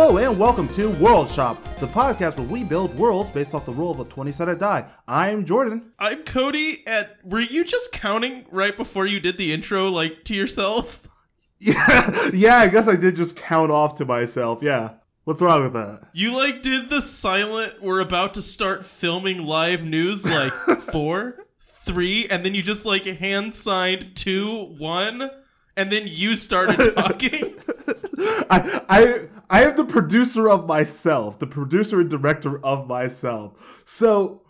[0.00, 3.72] Hello and welcome to World Shop, the podcast where we build worlds based off the
[3.72, 4.84] rule of a 20 sided die.
[5.08, 5.90] I'm Jordan.
[5.98, 6.86] I'm Cody.
[6.86, 11.08] At were you just counting right before you did the intro, like to yourself?
[11.58, 14.60] Yeah, yeah, I guess I did just count off to myself.
[14.62, 14.90] Yeah.
[15.24, 16.02] What's wrong with that?
[16.12, 17.82] You like did the silent.
[17.82, 20.24] We're about to start filming live news.
[20.24, 20.52] Like
[20.92, 25.28] four, three, and then you just like hand signed two, one,
[25.76, 27.56] and then you started talking.
[28.48, 33.52] I I I am the producer of myself, the producer and director of myself.
[33.84, 34.42] So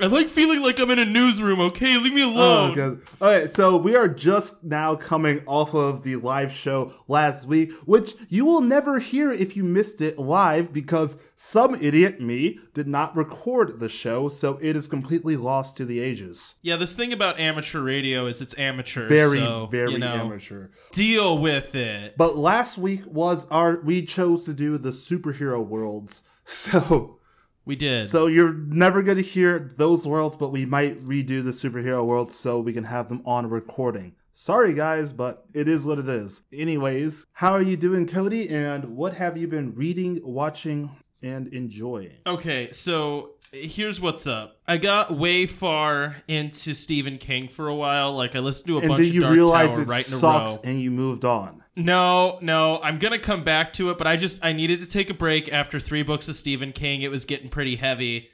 [0.00, 1.60] I like feeling like I'm in a newsroom.
[1.60, 2.74] Okay, leave me Oh, alone.
[2.74, 3.02] good.
[3.22, 8.14] Okay, so we are just now coming off of the live show last week, which
[8.28, 13.16] you will never hear if you missed it live because some idiot, me, did not
[13.16, 16.56] record the show, so it is completely lost to the ages.
[16.60, 19.08] yeah, this thing about amateur radio is it's amateur.
[19.08, 20.68] Very, so, very you know, amateur.
[20.90, 22.16] Deal with it.
[22.16, 26.22] But last week was our, we chose to do the superhero worlds.
[26.46, 27.20] So,
[27.66, 28.08] We did.
[28.10, 32.36] so you're never going to hear those worlds, but we might redo the superhero worlds
[32.36, 34.14] so we can have them on recording.
[34.34, 36.42] Sorry, guys, but it is what it is.
[36.52, 38.48] Anyways, how are you doing, Cody?
[38.48, 40.90] And what have you been reading, watching,
[41.22, 42.16] and enjoying?
[42.26, 44.56] Okay, so here's what's up.
[44.66, 48.12] I got way far into Stephen King for a while.
[48.12, 50.60] Like I listened to a and bunch of Dark Tower right in a sucks row.
[50.64, 51.63] and you moved on.
[51.76, 55.10] No, no, I'm gonna come back to it, but I just I needed to take
[55.10, 57.02] a break after three books of Stephen King.
[57.02, 58.30] It was getting pretty heavy.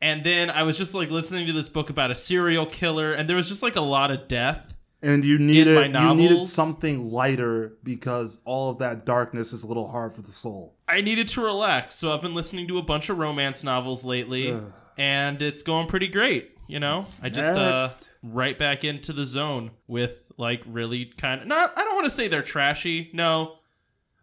[0.00, 3.28] And then I was just like listening to this book about a serial killer, and
[3.28, 4.74] there was just like a lot of death.
[5.02, 9.88] And you needed you needed something lighter because all of that darkness is a little
[9.88, 10.74] hard for the soul.
[10.88, 14.52] I needed to relax, so I've been listening to a bunch of romance novels lately,
[14.52, 14.72] Ugh.
[14.96, 16.52] and it's going pretty great.
[16.68, 17.90] You know, I just uh
[18.22, 21.72] right back into the zone with like really kind of not.
[21.76, 23.10] I don't want to say they're trashy.
[23.12, 23.56] No,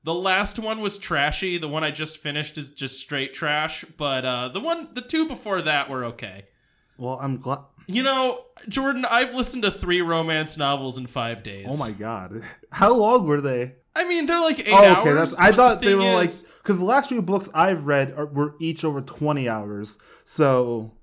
[0.03, 1.57] the last one was trashy.
[1.57, 3.85] The one I just finished is just straight trash.
[3.97, 6.45] But uh the one, the two before that were okay.
[6.97, 7.59] Well, I'm glad.
[7.87, 11.67] You know, Jordan, I've listened to three romance novels in five days.
[11.69, 13.73] Oh my god, how long were they?
[13.95, 14.97] I mean, they're like eight oh, hours.
[14.99, 15.13] okay.
[15.13, 15.39] That's.
[15.39, 18.25] I thought the they were is- like because the last few books I've read are,
[18.25, 19.97] were each over twenty hours.
[20.25, 20.93] So,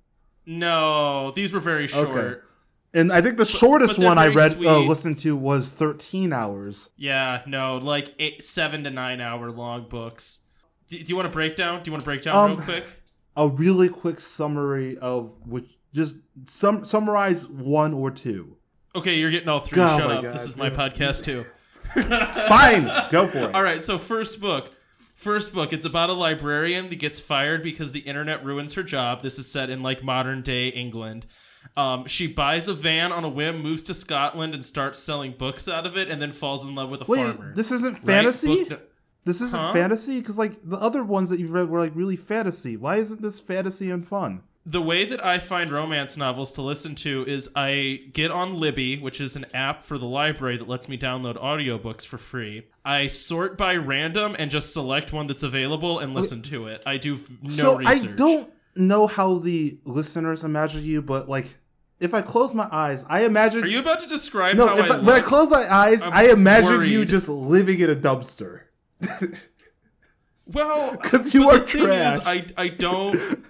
[0.46, 2.44] No, these were very short.
[2.92, 6.88] And I think the shortest one I read uh, listened to was thirteen hours.
[6.96, 10.40] Yeah, no, like eight, seven to nine hour long books.
[10.88, 11.82] Do, do you want to break down?
[11.82, 12.84] Do you want to break down Um, real quick?
[13.36, 18.56] A really quick summary of which just sum, summarize one or two.
[18.94, 19.76] Okay, you're getting all three.
[19.76, 20.22] God, Shut up.
[20.24, 20.34] God.
[20.34, 21.46] This is my podcast too.
[21.94, 23.54] Fine, go for it.
[23.54, 24.72] All right, so first book.
[25.14, 29.22] First book, it's about a librarian that gets fired because the internet ruins her job.
[29.22, 31.26] This is set in like modern day England.
[31.76, 35.68] Um, she buys a van on a whim, moves to Scotland, and starts selling books
[35.68, 37.54] out of it, and then falls in love with a Wait, farmer.
[37.54, 38.02] this isn't Right?
[38.02, 38.64] fantasy.
[38.64, 38.86] Book
[39.24, 39.72] This isn't Huh?
[39.72, 42.76] fantasy because like the other ones that you've read were like really fantasy.
[42.76, 44.42] Why isn't this fantasy and fun?
[44.66, 48.98] the way that I find romance novels to listen to is I get on Libby,
[48.98, 52.66] which is an app for the library that lets me download audiobooks for free.
[52.84, 56.82] I sort by random and just select one that's available and listen to it.
[56.86, 58.10] I do no so research.
[58.10, 61.56] I don't know how the listeners imagine you, but like
[62.00, 64.66] if I close my eyes, I imagine Are you about to describe no.
[64.66, 67.94] I, I, when I close my eyes, I'm I imagine you just living in a
[67.94, 68.62] dumpster.
[70.46, 72.16] well, because you are the thing trash.
[72.16, 73.44] Is, I I don't.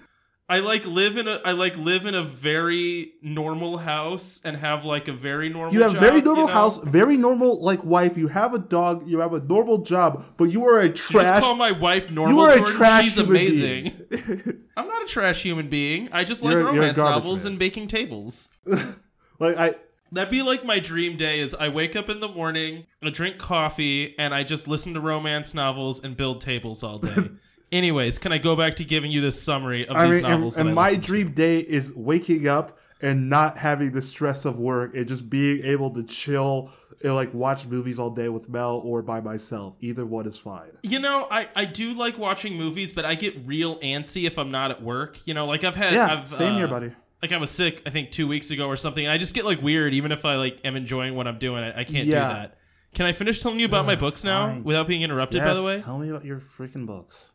[0.51, 4.83] I like live in a I like live in a very normal house and have
[4.83, 5.73] like a very normal.
[5.73, 6.53] You have job, very normal know?
[6.53, 8.17] house, very normal like wife.
[8.17, 9.07] You have a dog.
[9.07, 11.41] You have a normal job, but you are a You just trash.
[11.41, 12.35] call my wife normal.
[12.35, 13.93] you are a trash She's amazing.
[14.75, 16.09] I'm not a trash human being.
[16.11, 17.53] I just like You're- you're romance novels man.
[17.53, 18.49] and baking tables.
[19.39, 19.75] like I,
[20.13, 23.37] That'd be like my dream day is I wake up in the morning, I drink
[23.37, 27.29] coffee, and I just listen to romance novels and build tables all day.
[27.71, 30.33] Anyways, can I go back to giving you this summary of I these mean, and,
[30.33, 30.57] novels?
[30.57, 31.07] and I my listen to?
[31.07, 35.63] dream day is waking up and not having the stress of work and just being
[35.63, 36.71] able to chill
[37.03, 39.75] and like watch movies all day with Mel or by myself.
[39.79, 40.69] Either one is fine.
[40.83, 44.51] You know, I, I do like watching movies, but I get real antsy if I'm
[44.51, 45.17] not at work.
[45.25, 46.91] You know, like I've had Yeah, I've, same uh, here, buddy.
[47.23, 49.07] Like I was sick, I think two weeks ago or something.
[49.07, 51.63] I just get like weird, even if I like am enjoying what I'm doing.
[51.63, 52.27] I, I can't Yeah.
[52.27, 52.57] do that.
[52.93, 54.63] Can I finish telling you about my books now fine.
[54.63, 55.41] without being interrupted?
[55.41, 57.30] By the way, tell me about your freaking books.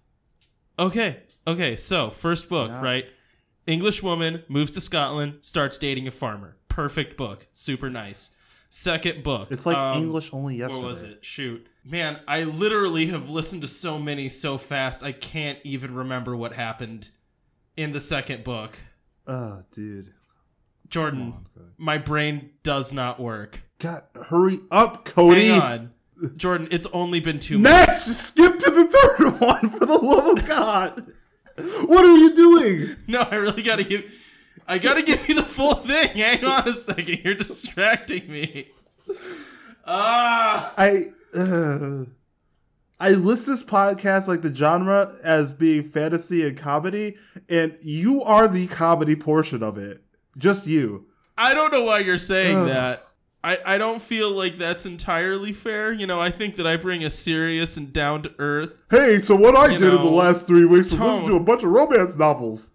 [0.79, 1.19] Okay.
[1.47, 1.77] Okay.
[1.77, 2.81] So, first book, Yeah.
[2.83, 3.05] right?
[3.67, 6.57] English woman moves to Scotland, starts dating a farmer.
[6.69, 7.47] Perfect book.
[7.53, 8.37] Super nice.
[8.71, 9.49] Second book.
[9.51, 10.81] It's like um, English only yesterday.
[10.83, 11.25] What was it?
[11.25, 11.67] Shoot.
[11.85, 16.53] Man, I literally have listened to so many so fast, I can't even remember what
[16.53, 17.09] happened
[17.77, 18.79] in the second book.
[19.27, 20.13] Oh, dude.
[20.89, 21.35] Jordan,
[21.77, 23.63] my brain does not work.
[23.79, 25.49] God, hurry up, Cody.
[25.49, 25.91] Hang on.
[26.37, 27.87] Jordan, it's only been two minutes.
[27.89, 31.13] Next, just skip to the third one for the love of God.
[31.87, 32.97] What are you doing?
[33.07, 34.05] No, I really gotta give.
[34.69, 36.09] I gotta give you the full thing.
[36.17, 37.21] Hang on a second.
[37.25, 38.73] You're distracting me.
[39.87, 40.75] Ah.
[40.77, 42.05] I uh,
[42.99, 47.17] I list this podcast like the genre as being fantasy and comedy,
[47.49, 50.03] and you are the comedy portion of it.
[50.37, 51.07] Just you.
[51.39, 52.69] I don't know why you're saying Ugh.
[52.69, 53.06] that.
[53.47, 55.93] I, I don't feel like that's entirely fair.
[55.93, 58.77] You know, I think that I bring a serious and down to earth.
[58.91, 61.63] Hey, so what I did in the last three weeks was listen to a bunch
[61.63, 62.71] of romance novels.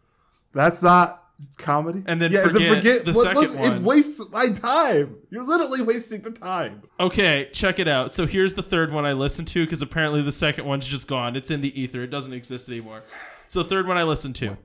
[0.54, 1.26] That's not
[1.58, 2.04] comedy.
[2.06, 5.18] And then yeah, forget the what- second listen, It wastes my time.
[5.30, 6.84] You're literally wasting the time.
[7.02, 8.14] Okay, check it out.
[8.14, 11.36] So here's the third one I listened to because apparently the second one's just gone.
[11.36, 12.04] It's in the ether.
[12.04, 13.04] It doesn't exist anymore.
[13.50, 14.58] So third one I listened to.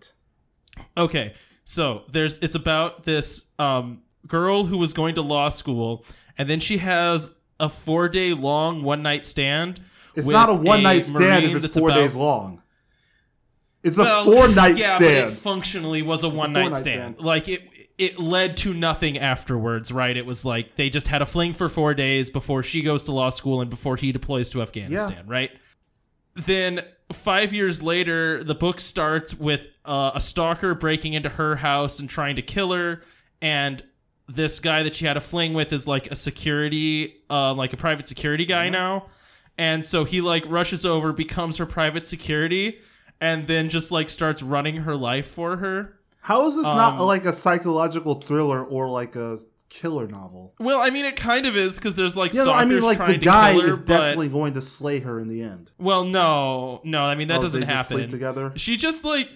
[0.97, 6.05] Okay, so there's it's about this um, girl who was going to law school,
[6.39, 9.81] and then she has a four day long one night stand.
[10.15, 12.63] It's not a one night stand if it's four about- days long.
[13.83, 15.27] It's a Well, four night yeah, stand.
[15.27, 17.15] but it functionally was a one night stand.
[17.17, 17.21] stand.
[17.21, 17.63] Like it,
[17.99, 20.17] it led to nothing afterwards, right?
[20.17, 23.13] It was like they just had a fling for four days before she goes to
[23.13, 25.51] law school and before he deploys to Afghanistan, right?
[26.35, 26.83] Then
[27.13, 32.11] five years later, the book starts with uh, a stalker breaking into her house and
[32.11, 33.03] trying to kill her,
[33.41, 33.85] and
[34.29, 37.77] this guy that she had a fling with is like a security, uh, like a
[37.77, 39.07] private security guy now,
[39.59, 42.79] and so he like rushes over, becomes her private security,
[43.21, 45.99] and then just like starts running her life for her.
[46.23, 49.39] How is this not Um, like a psychological thriller or like a
[49.69, 50.55] killer novel?
[50.59, 52.99] Well, I mean, it kind of is because there's like Yeah, no, I mean, like
[52.99, 55.71] the guy her, is but definitely going to slay her in the end.
[55.79, 58.53] well, no, no, I mean that Oh, doesn't just sleep together.
[58.57, 59.29] She just like,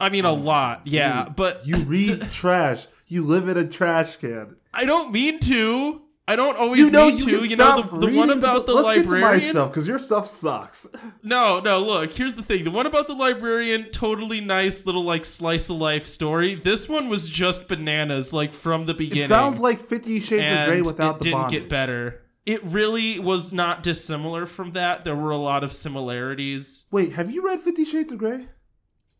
[0.00, 2.86] I mean, a lot, yeah, Dude, but you read trash.
[3.08, 4.56] You live in a trash can.
[4.72, 6.02] I don't mean to.
[6.26, 7.44] I don't always You know mean you to.
[7.46, 9.50] You know the, the one about the Let's get to my librarian.
[9.50, 10.86] stuff because your stuff sucks.
[11.22, 12.64] No, no, look, here's the thing.
[12.64, 16.54] The one about the librarian, totally nice little like slice of life story.
[16.54, 19.24] This one was just bananas, like from the beginning.
[19.24, 21.60] It sounds like Fifty Shades and of Grey without it the didn't bondage.
[21.62, 22.20] get better.
[22.46, 25.04] It really was not dissimilar from that.
[25.04, 26.86] There were a lot of similarities.
[26.90, 28.46] Wait, have you read Fifty Shades of Grey?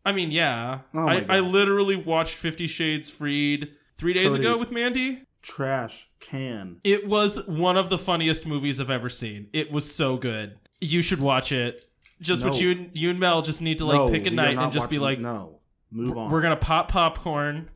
[0.04, 0.80] I mean, yeah.
[0.94, 1.30] Oh I, God.
[1.30, 4.40] I literally watched Fifty Shades Freed three days Cody.
[4.40, 5.22] ago with Mandy.
[5.42, 6.80] Trash can.
[6.84, 9.48] It was one of the funniest movies I've ever seen.
[9.52, 10.58] It was so good.
[10.80, 11.86] You should watch it.
[12.20, 14.58] Just what you and you and Mel just need to like no, pick a night
[14.58, 15.60] and just be like, no.
[15.90, 16.30] Move on.
[16.30, 17.70] we're gonna pop popcorn,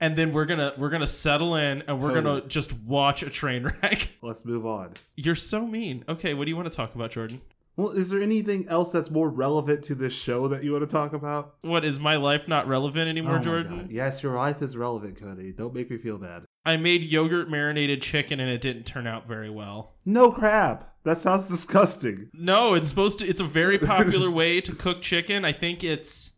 [0.00, 2.22] and then we're gonna we're gonna settle in and we're Cody.
[2.22, 4.08] gonna just watch a train wreck.
[4.20, 4.92] Let's move on.
[5.16, 6.04] You're so mean.
[6.08, 7.40] Okay, what do you want to talk about, Jordan?
[7.76, 10.92] Well, is there anything else that's more relevant to this show that you want to
[10.92, 11.56] talk about?
[11.62, 13.78] What is my life not relevant anymore, Oh Jordan?
[13.78, 13.90] God.
[13.90, 15.50] Yes, your life is relevant, Cody.
[15.52, 16.44] Don't make me feel bad.
[16.64, 19.96] I made yogurt marinated chicken and it didn't turn out very well.
[20.04, 20.94] No crap.
[21.02, 22.30] That sounds disgusting.
[22.32, 23.26] No, it's supposed to.
[23.26, 25.44] It's a very popular way to cook chicken.
[25.44, 26.30] I think it's.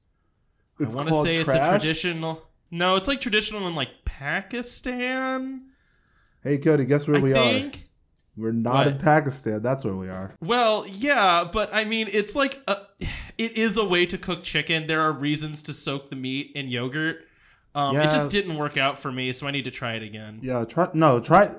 [0.80, 2.42] It's I want to say it's a traditional.
[2.70, 5.62] No, it's like traditional in like Pakistan.
[6.42, 7.74] Hey, Cody, guess where I we think.
[7.76, 7.78] are?
[8.36, 9.62] We're not in Pakistan.
[9.62, 10.34] That's where we are.
[10.40, 12.76] Well, yeah, but I mean, it's like a,
[13.38, 14.86] it is a way to cook chicken.
[14.86, 17.24] There are reasons to soak the meat in yogurt.
[17.74, 20.40] Um, It just didn't work out for me, so I need to try it again.
[20.42, 20.88] Yeah, try.
[20.94, 21.50] No, try.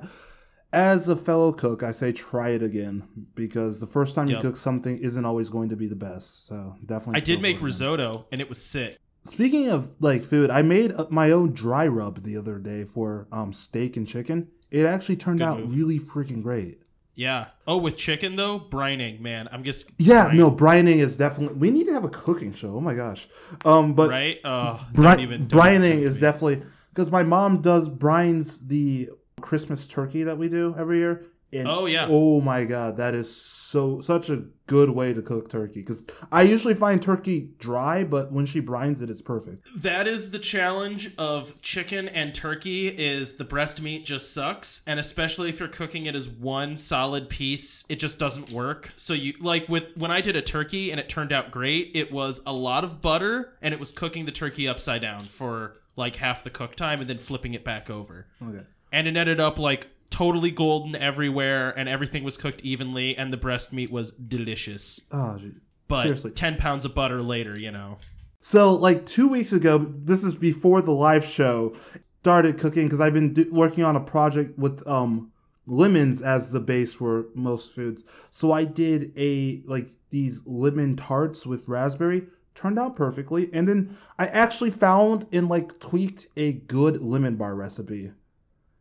[0.74, 4.36] As a fellow cook, I say try it again because the first time Yep.
[4.44, 6.46] you cook something isn't always going to be the best.
[6.48, 7.18] So definitely.
[7.18, 7.66] I did make again.
[7.66, 8.98] risotto, and it was sick.
[9.26, 13.28] Speaking of like food, I made uh, my own dry rub the other day for
[13.32, 14.50] um steak and chicken.
[14.72, 15.74] It actually turned Good out move.
[15.76, 16.82] really freaking great.
[17.16, 17.48] Yeah.
[17.66, 19.50] Oh, with chicken though, brining, man.
[19.52, 20.36] I'm just Yeah, Right.
[20.36, 21.58] no, brining is definitely.
[21.58, 22.76] We need to have a cooking show.
[22.76, 23.28] Oh my gosh.
[23.66, 24.40] Um, but right.
[24.44, 26.22] Uh, bri- don't even, don't brining is me.
[26.22, 29.10] definitely because my mom does brines the
[29.42, 31.26] Christmas turkey that we do every year.
[31.54, 32.08] And Oh, yeah.
[32.10, 36.42] Oh my god, that is so such a good way to cook turkey because I
[36.42, 39.70] usually find turkey dry, but when she brines it, it's perfect.
[39.76, 45.00] That is the challenge of chicken and turkey is the breast meat just sucks and
[45.00, 48.90] especially if you're cooking it as one solid piece it just doesn't work.
[48.98, 52.12] So you like with when I did a turkey and it turned out great, it
[52.12, 56.18] was a lot of butter and it was cooking the turkey upside down for like
[56.18, 58.28] half the cook time and then flipping it back over.
[58.42, 58.64] Okay.
[58.92, 63.38] And it ended up like totally golden everywhere and everything was cooked evenly and the
[63.38, 65.02] breast meat was delicious.
[65.12, 65.54] Oh, gee.
[65.88, 66.32] But seriously.
[66.32, 67.98] 10 pounds of butter later, you know.
[68.42, 71.76] So, like two weeks ago, this is before the live show,
[72.22, 75.32] started cooking because I've been do- working on a project with um
[75.66, 78.04] lemons as the base for most foods.
[78.32, 82.24] So I did a like these lemon tarts with raspberry.
[82.56, 87.54] Turned out perfectly, and then I actually found and like tweaked a good lemon bar
[87.54, 88.12] recipe.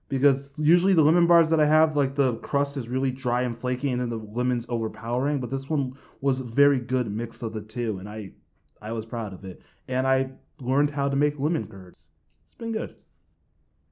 [0.08, 3.58] Because usually the lemon bars that I have, like the crust is really dry and
[3.58, 5.40] flaky, and then the lemon's overpowering.
[5.40, 8.32] But this one was very good mix of the two, and I
[8.80, 9.60] I was proud of it.
[9.88, 12.08] And I learned how to make lemon curds.
[12.46, 12.96] It's been good.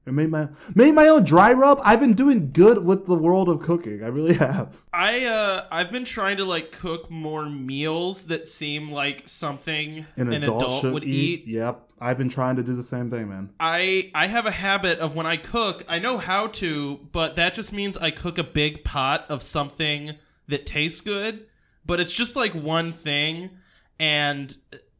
[0.07, 1.81] I made my made my own dry rub.
[1.83, 4.03] I've been doing good with the world of cooking.
[4.03, 4.83] I really have.
[4.93, 10.31] I uh I've been trying to like cook more meals that seem like something an,
[10.31, 11.41] an adult, adult would eat.
[11.41, 11.47] eat.
[11.47, 11.84] Yep.
[11.99, 13.51] I've been trying to do the same thing, man.
[13.59, 17.53] I I have a habit of when I cook, I know how to, but that
[17.53, 20.15] just means I cook a big pot of something
[20.47, 21.47] that tastes good,
[21.85, 23.51] but it's just like one thing
[23.99, 24.55] and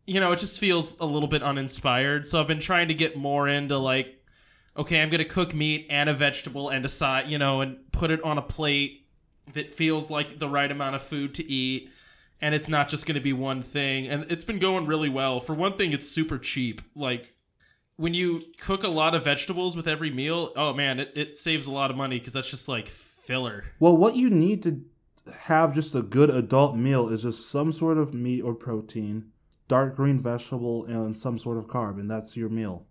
[0.08, 2.28] you know, it just feels a little bit uninspired.
[2.28, 4.22] So I've been trying to get more into like
[4.78, 7.78] okay, I'm going to cook meat and a vegetable and a side, you know, and
[7.92, 9.08] put it on a plate
[9.54, 11.90] that feels like the right amount of food to eat.
[12.46, 14.08] And it's not just going to be one thing.
[14.08, 15.40] And it's been going really well.
[15.40, 16.80] For one thing, it's super cheap.
[16.96, 17.34] Like,
[17.96, 21.66] when you cook a lot of vegetables with every meal, oh man, it, it saves
[21.66, 23.64] a lot of money because that's just like filler.
[23.80, 24.86] Well, what you need to
[25.40, 29.32] have just a good adult meal is just some sort of meat or protein,
[29.68, 32.86] dark green vegetable, and some sort of carb, and that's your meal.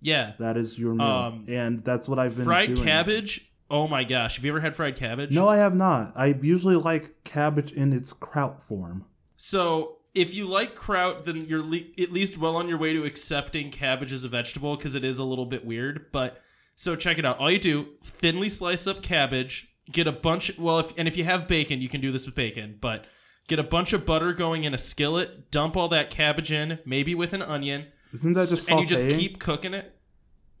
[0.00, 0.34] Yeah.
[0.38, 1.04] That is your meal.
[1.04, 2.86] Um, and that's what I've been Fried doing.
[2.86, 3.51] cabbage.
[3.72, 4.36] Oh my gosh.
[4.36, 5.30] Have you ever had fried cabbage?
[5.30, 6.12] No, I have not.
[6.14, 9.06] I usually like cabbage in its kraut form.
[9.36, 13.04] So, if you like kraut, then you're le- at least well on your way to
[13.04, 16.12] accepting cabbage as a vegetable because it is a little bit weird.
[16.12, 16.40] But
[16.76, 17.38] so check it out.
[17.38, 21.24] All you do, thinly slice up cabbage, get a bunch well, if and if you
[21.24, 23.06] have bacon, you can do this with bacon, but
[23.48, 27.14] get a bunch of butter going in a skillet, dump all that cabbage in, maybe
[27.14, 29.96] with an onion isn't that just and you just keep cooking it?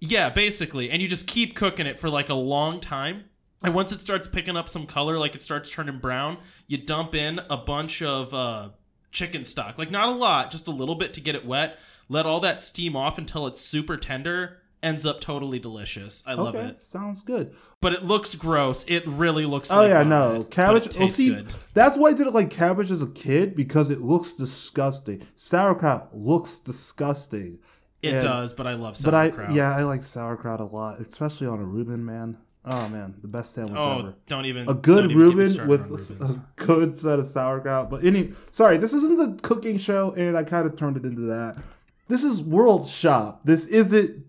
[0.04, 3.26] Yeah, basically, and you just keep cooking it for like a long time.
[3.62, 7.14] And once it starts picking up some color, like it starts turning brown, you dump
[7.14, 8.70] in a bunch of uh,
[9.12, 9.78] chicken stock.
[9.78, 11.78] Like not a lot, just a little bit to get it wet.
[12.08, 14.58] Let all that steam off until it's super tender.
[14.82, 16.24] Ends up totally delicious.
[16.26, 16.82] I love it.
[16.82, 17.54] Sounds good.
[17.80, 18.84] But it looks gross.
[18.88, 19.70] It really looks.
[19.70, 20.96] Oh like yeah, no cabbage.
[20.96, 21.46] Well, see, good.
[21.74, 25.24] that's why I didn't like cabbage as a kid because it looks disgusting.
[25.36, 27.60] Sauerkraut looks disgusting.
[28.02, 29.36] It and, does, but I love sauerkraut.
[29.36, 32.36] But I yeah, I like sauerkraut a lot, especially on a Reuben, man.
[32.64, 34.14] Oh man, the best sandwich oh, ever.
[34.26, 37.90] Don't even a good Reuben with a good set of sauerkraut.
[37.90, 41.22] But any, sorry, this isn't the cooking show, and I kind of turned it into
[41.22, 41.56] that.
[42.08, 43.40] This is World Shop.
[43.44, 44.24] This isn't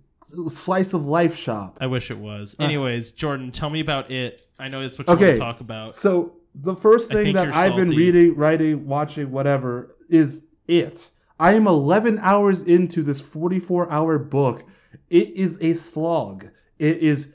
[0.50, 1.78] slice of life shop.
[1.82, 2.56] I wish it was.
[2.60, 4.46] Uh, Anyways, Jordan, tell me about it.
[4.60, 5.96] I know it's what you okay, want to talk about.
[5.96, 11.10] So the first thing that I've been reading, writing, watching, whatever, is it.
[11.40, 14.64] I am 11 hours into this 44 hour book.
[15.10, 16.48] It is a slog.
[16.78, 17.34] It is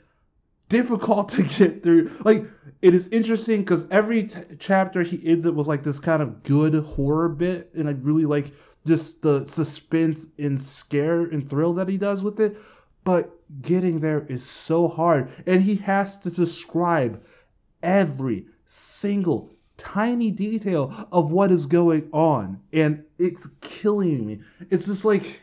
[0.69, 2.11] difficult to get through.
[2.23, 2.45] Like,
[2.81, 6.43] it is interesting because every t- chapter he ends it with like this kind of
[6.43, 8.53] good horror bit, and I really like
[8.87, 12.57] just the suspense and scare and thrill that he does with it.
[13.03, 17.21] But getting there is so hard, and he has to describe
[17.83, 24.39] every single tiny detail of what is going on, and it's killing me.
[24.69, 25.41] It's just like,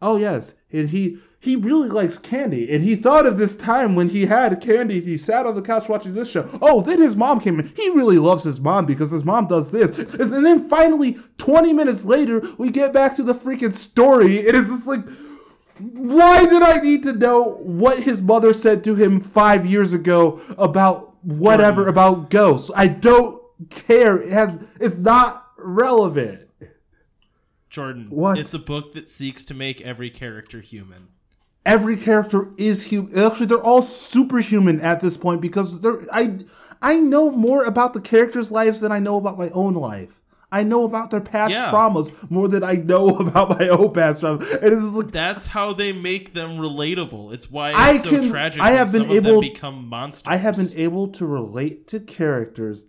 [0.00, 4.10] oh yes, and he he really likes candy, and he thought of this time when
[4.10, 5.00] he had candy.
[5.00, 6.48] He sat on the couch watching this show.
[6.62, 7.72] Oh, then his mom came in.
[7.74, 12.04] He really loves his mom because his mom does this, and then finally, twenty minutes
[12.04, 14.38] later, we get back to the freaking story.
[14.38, 15.04] and It is just like
[15.80, 20.40] why did I need to know what his mother said to him five years ago
[20.58, 22.70] about whatever about ghosts?
[22.74, 24.20] I don't care.
[24.20, 26.48] It has it's not relevant.
[27.68, 28.38] Jordan, what?
[28.38, 31.08] It's a book that seeks to make every character human.
[31.64, 33.16] Every character is human.
[33.16, 36.38] Actually, they're all superhuman at this point because they're I
[36.82, 40.20] I know more about the characters' lives than I know about my own life.
[40.52, 41.70] I know about their past yeah.
[41.70, 44.50] traumas more than I know about my own past traumas.
[44.62, 47.32] And it's like that's how they make them relatable.
[47.32, 48.62] It's why it's I so can, tragic.
[48.62, 50.26] I have been able become monsters.
[50.26, 52.86] I have been able to relate to characters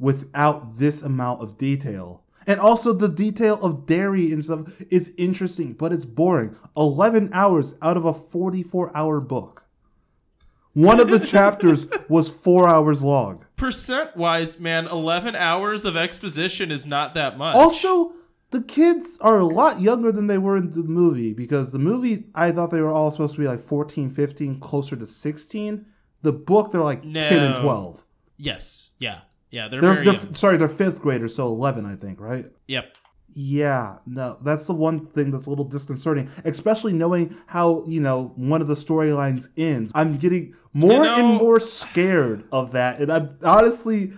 [0.00, 2.24] without this amount of detail.
[2.46, 6.56] And also the detail of dairy and stuff is interesting, but it's boring.
[6.76, 9.64] 11 hours out of a 44 hour book.
[10.72, 13.44] One of the chapters was four hours long.
[13.56, 17.56] Percent wise, man, 11 hours of exposition is not that much.
[17.56, 18.14] Also,
[18.50, 22.24] the kids are a lot younger than they were in the movie because the movie,
[22.34, 25.86] I thought they were all supposed to be like 14, 15, closer to 16.
[26.22, 27.20] The book, they're like no.
[27.20, 28.04] 10 and 12.
[28.38, 28.92] Yes.
[28.98, 29.20] Yeah.
[29.50, 29.68] Yeah.
[29.68, 32.46] They're, they're, they're sorry, they're fifth graders, so 11, I think, right?
[32.68, 32.96] Yep.
[33.32, 38.32] Yeah, no, that's the one thing that's a little disconcerting, especially knowing how, you know,
[38.34, 39.92] one of the storylines ends.
[39.94, 43.00] I'm getting more you know, and more scared of that.
[43.00, 44.14] And I'm honestly,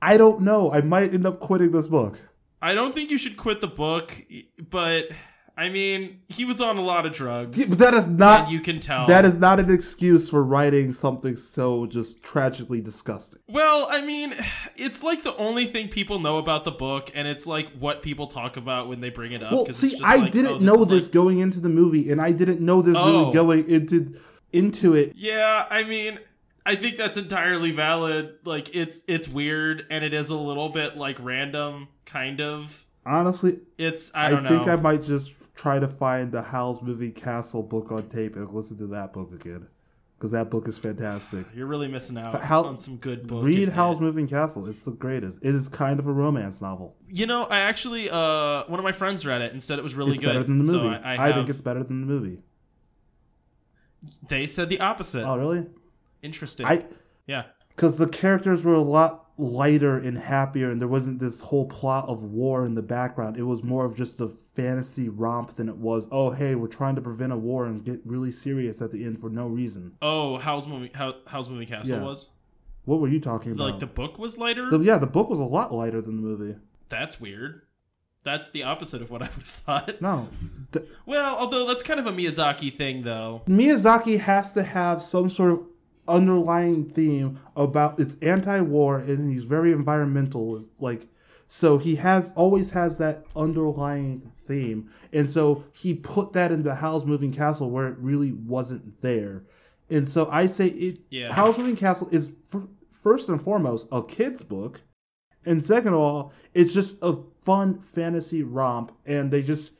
[0.00, 0.72] I don't know.
[0.72, 2.20] I might end up quitting this book.
[2.62, 4.24] I don't think you should quit the book,
[4.70, 5.08] but
[5.56, 7.58] I mean, he was on a lot of drugs.
[7.58, 9.06] Yeah, but that is not you can tell.
[9.06, 13.40] that is not an excuse for writing something so just tragically disgusting.
[13.48, 14.34] Well, I mean,
[14.76, 18.28] it's like the only thing people know about the book, and it's like what people
[18.28, 19.52] talk about when they bring it up.
[19.52, 22.32] Well, see, I like, didn't oh, know this like- going into the movie, and I
[22.32, 23.06] didn't know this Oh.
[23.24, 24.14] really going into
[24.52, 25.12] into it.
[25.16, 26.18] yeah, I mean,
[26.64, 28.36] I think that's entirely valid.
[28.44, 32.86] Like, it's it's weird, and it is a little bit like random, kind of.
[33.04, 34.48] Honestly, It's I I, don't know.
[34.50, 38.52] think I might just try to find the Howl's Moving Castle book on tape and
[38.52, 39.66] listen to that book again,
[40.16, 41.46] because that book is fantastic.
[41.54, 43.44] You're really missing out How- on some good book.
[43.44, 43.70] Read.
[43.70, 45.38] Howl's Moving Castle; it's the greatest.
[45.42, 46.96] It is kind of a romance novel.
[47.08, 49.94] You know, I actually uh one of my friends read it and said it was
[49.94, 50.26] really it's good.
[50.26, 50.88] better than the movie.
[50.88, 52.38] I, I, I, have, think it's better than the movie.
[54.28, 55.26] they said the opposite.
[55.26, 55.66] Oh, really?
[56.22, 56.66] Interesting.
[56.66, 56.86] I
[57.26, 57.44] yeah.
[57.68, 62.08] because the characters were a lot lighter and happier, and there wasn't this whole plot
[62.08, 63.36] of war in the background.
[63.36, 66.06] It was more of just a fantasy romp than it was.
[66.12, 69.20] Oh, hey, we're trying to prevent a war and get really serious at the end
[69.20, 69.92] for no reason.
[70.02, 70.90] Oh, how's moving?
[70.94, 72.04] How how's movie castle Yeah.
[72.04, 72.28] was?
[72.84, 73.70] What were you talking about?
[73.70, 74.68] Like the book was lighter.
[74.70, 76.58] The- yeah, the book was a lot lighter than the movie.
[76.88, 77.62] That's weird.
[78.24, 80.00] That's the opposite of what I would have thought.
[80.00, 80.28] No,
[81.06, 83.42] Well, although that's kind of a Miyazaki thing, though.
[83.48, 85.60] Miyazaki has to have some sort of
[86.08, 91.06] underlying theme about it's anti-war and he's very environmental like
[91.46, 97.04] so he has always has that underlying theme and so he put that into Howl's
[97.04, 99.44] Moving Castle where it really wasn't there
[99.90, 101.32] and so I say it Yeah.
[101.32, 102.66] Howl's Moving Castle is f-
[103.02, 104.80] first and foremost a kid's book
[105.46, 109.72] and second of all it's just a fun fantasy romp and they just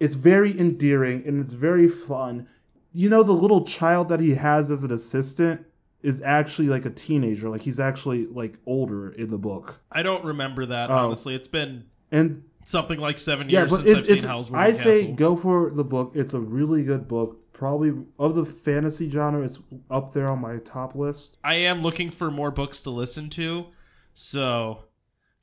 [0.00, 2.48] it's very endearing and it's very fun.
[2.92, 5.64] You know, the little child that he has as an assistant
[6.02, 7.48] is actually like a teenager.
[7.48, 9.80] Like he's actually like older in the book.
[9.92, 10.94] I don't remember that Oh.
[10.94, 11.34] honestly.
[11.34, 14.82] It's been And something like seven yeah, years since it, I've seen Howl's I Moving
[14.82, 15.14] say Castle.
[15.14, 16.12] go for the book.
[16.14, 17.36] It's a really good book.
[17.52, 19.58] Probably of the fantasy genre, it's
[19.90, 21.36] up there on my top list.
[21.44, 23.66] I am looking for more books to listen to,
[24.14, 24.84] so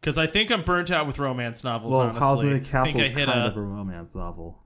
[0.02, 1.92] because I think I'm burnt out with romance novels.
[1.92, 4.64] Well, honestly, Howl's I Castle think I is hit kind a of a romance novel.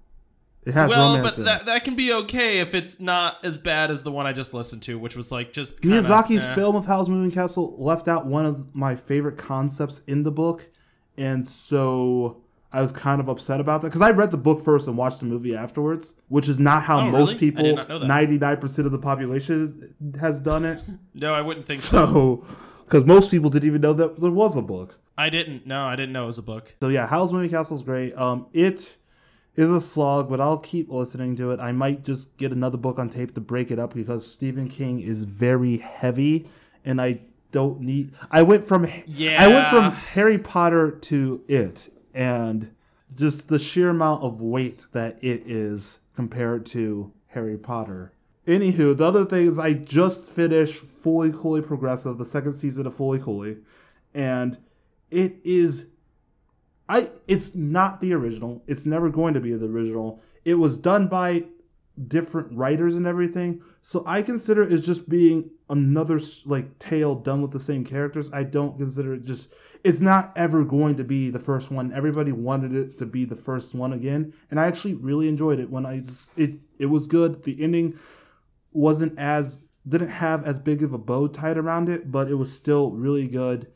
[0.63, 3.89] It has well, romance but that that can be okay if it's not as bad
[3.89, 6.55] as the one I just listened to, which was like just kinda, Miyazaki's eh.
[6.55, 10.69] film of Howl's Moving Castle left out one of my favorite concepts in the book,
[11.17, 12.37] and so
[12.71, 15.19] I was kind of upset about that because I read the book first and watched
[15.19, 17.29] the movie afterwards, which is not how Oh, most really?
[17.29, 18.05] I did people, not know that.
[18.07, 20.79] ninety nine percent of the population has done it.
[21.15, 22.05] No, I wouldn't think so.
[22.05, 22.45] so,
[22.85, 24.97] because most people didn't even know that there was a book.
[25.17, 25.65] I didn't.
[25.67, 26.73] No, I didn't know it was a book.
[26.81, 28.15] So yeah, Howl's Moving Castle is great.
[28.15, 28.95] Um, it
[29.55, 31.59] is a slog, but I'll keep listening to it.
[31.59, 35.01] I might just get another book on tape to break it up because Stephen King
[35.01, 36.47] is very heavy,
[36.85, 38.13] and I don't need.
[38.29, 39.43] I went from yeah.
[39.43, 42.73] I went from Harry Potter to it, and
[43.15, 48.13] just the sheer amount of weight that it is compared to Harry Potter.
[48.47, 52.95] Anywho, the other thing is I just finished Fooly Cooly Progressive, the second season of
[52.95, 53.57] Fooly Cooly,
[54.13, 54.57] and
[55.11, 55.87] it is
[56.91, 58.63] I it's not the original.
[58.67, 60.21] It's never going to be the original.
[60.43, 61.45] It was done by
[62.07, 63.61] different writers and everything.
[63.81, 68.29] So I consider it just being another like tale done with the same characters.
[68.33, 69.53] I don't consider it just
[69.85, 71.93] it's not ever going to be the first one.
[71.93, 75.69] Everybody wanted it to be the first one again, and I actually really enjoyed it
[75.69, 77.43] when I just it it was good.
[77.43, 77.97] The ending
[78.73, 82.51] wasn't as didn't have as big of a bow tied around it, but it was
[82.51, 83.67] still really good.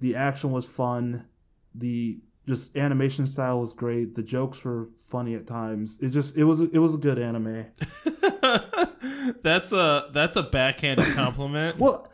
[0.00, 1.26] The action was fun.
[1.74, 4.14] The just animation style was great.
[4.14, 5.98] The jokes were funny at times.
[6.00, 7.66] It just it was it was a good anime.
[9.42, 11.78] that's a that's a backhanded compliment.
[11.78, 12.08] Well,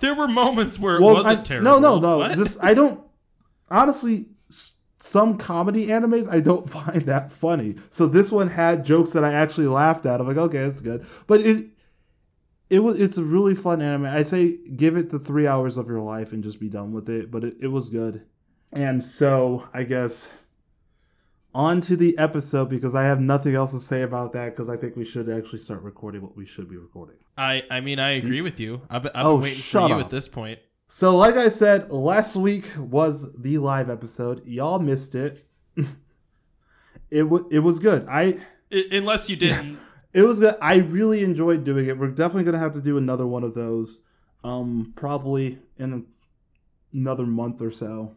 [0.00, 1.64] there were moments where it well, wasn't I- terrible.
[1.64, 2.18] No, no, no.
[2.18, 2.36] What?
[2.36, 3.00] Just I don't
[3.70, 4.26] honestly
[5.00, 7.76] some comedy animes I don't find that funny.
[7.90, 10.20] So this one had jokes that I actually laughed at.
[10.20, 11.04] I'm like, okay, that's good.
[11.26, 11.66] But it
[12.70, 14.06] it was it's a really fun anime.
[14.06, 17.08] I say give it the three hours of your life and just be done with
[17.08, 17.30] it.
[17.30, 18.22] But it, it was good.
[18.72, 20.28] And so I guess
[21.54, 24.76] on to the episode because I have nothing else to say about that because I
[24.76, 27.16] think we should actually start recording what we should be recording.
[27.36, 28.82] I I mean I agree with you.
[28.90, 30.04] I've been, I've Oh, been waiting for you up.
[30.04, 30.58] at this point.
[30.90, 34.46] So, like I said, last week was the live episode.
[34.46, 35.46] Y'all missed it.
[37.10, 38.06] it was it was good.
[38.08, 38.38] I
[38.72, 39.78] I, unless you didn't.
[40.12, 40.56] it was good.
[40.60, 41.98] I really enjoyed doing it.
[41.98, 44.00] We're definitely gonna have to do another one of those.
[44.44, 46.06] Um, probably in
[46.92, 48.16] another month or so.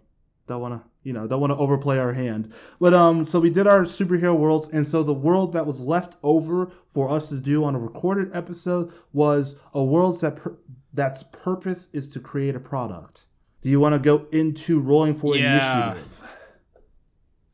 [0.52, 2.52] Don't want to, you know, don't want to overplay our hand.
[2.80, 6.18] But um, so we did our superhero worlds, and so the world that was left
[6.24, 10.58] over for us to do on a recorded episode was a world that per-
[10.94, 13.26] that's purpose is to create a product.
[13.62, 15.92] Do you want to go into rolling for Yeah.
[15.92, 16.22] initiative?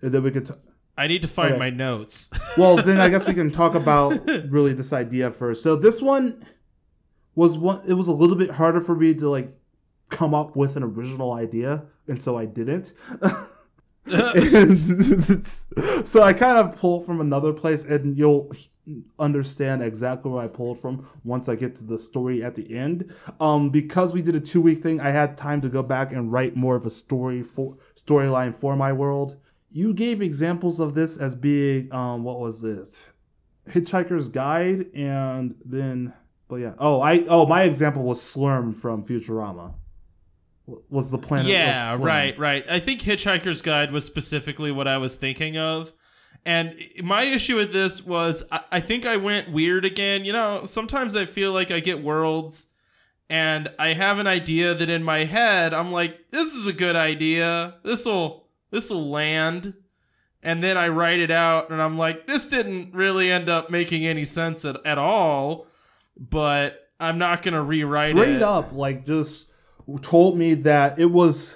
[0.01, 0.47] And then we could.
[0.47, 0.53] T-
[0.97, 1.59] I need to find Okay.
[1.59, 2.31] my notes.
[2.57, 5.61] Well, then I guess we can talk about really this idea first.
[5.61, 6.43] So this one
[7.35, 7.81] was one.
[7.87, 9.55] It was a little bit harder for me to like
[10.09, 12.93] come up with an original idea, and so I didn't.
[16.05, 18.51] So I kind of pulled from another place, and you'll
[19.19, 23.13] understand exactly where I pulled from once I get to the story at the end.
[23.39, 26.31] Um, because we did a two week thing, I had time to go back and
[26.31, 29.37] write more of a story for storyline for my world.
[29.69, 33.07] You gave examples of this as being um, what was this?
[33.69, 36.13] Hitchhiker's Guide, and then,
[36.47, 36.73] but yeah.
[36.79, 39.73] Oh, I oh my example was Slurm from Futurama.
[40.89, 41.51] Was the planet?
[41.51, 42.65] yeah, right, right.
[42.69, 45.93] I think Hitchhiker's Guide was specifically what I was thinking of.
[46.45, 50.25] And my issue with this was I, I think I went weird again.
[50.25, 52.67] You know, sometimes I feel like I get worlds
[53.29, 56.95] and I have an idea that in my head I'm like, this is a good
[56.95, 57.75] idea.
[57.83, 59.73] This'll this'll land.
[60.43, 64.05] And then I write it out and I'm like, this didn't really end up making
[64.05, 65.67] any sense at, at all.
[66.17, 68.41] But I'm not gonna rewrite straight it.
[68.41, 69.47] up like just
[70.01, 71.55] told me that it was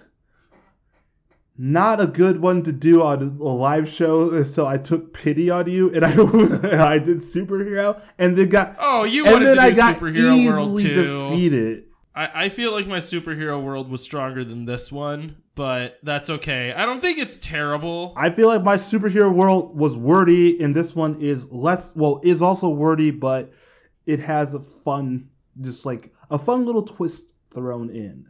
[1.57, 5.69] not a good one to do on a live show so i took pity on
[5.69, 6.11] you and i
[6.87, 10.79] i did superhero and then got Oh, you wanted to i do got superhero world
[10.79, 11.29] too.
[11.29, 11.83] defeated
[12.15, 16.73] I, I feel like my superhero world was stronger than this one, but that's okay.
[16.73, 18.13] I don't think it's terrible.
[18.17, 22.41] i feel like my superhero world was wordy and this one is less well is
[22.41, 23.51] also wordy but
[24.05, 25.29] it has a fun
[25.61, 28.25] just like a fun little twist thrown in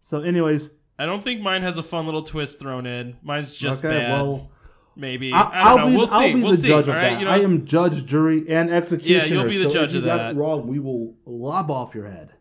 [0.00, 3.16] so anyways I don't think mine has a fun little twist thrown in.
[3.22, 4.12] Mine's just okay bad.
[4.20, 4.50] well
[4.94, 5.32] maybe.
[5.32, 6.34] I, will be, we'll I'll see.
[6.34, 6.68] be we'll the see.
[6.68, 7.12] judge of right?
[7.12, 7.20] that.
[7.20, 9.16] You know, I am judge, jury, and executioner.
[9.16, 10.30] Yeah, you'll be the so judge if of you got that.
[10.32, 12.34] it wrong, we will lob off your head.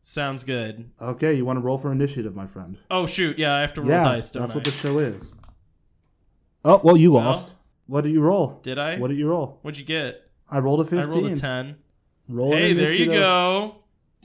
[0.00, 0.90] sounds good.
[0.98, 2.78] Okay, you want to roll for initiative, my friend?
[2.90, 4.54] Oh shoot, yeah, I have to roll yeah, dice, don't that's I?
[4.54, 5.34] what the show is.
[6.64, 7.52] Oh well, you lost.
[7.86, 8.60] What did you roll?
[8.62, 8.96] Did I?
[8.96, 9.58] What did you roll?
[9.60, 10.22] What'd you get?
[10.50, 11.00] I rolled a fifteen.
[11.00, 11.76] I rolled a ten.
[12.28, 13.82] Roll Hey, there you go.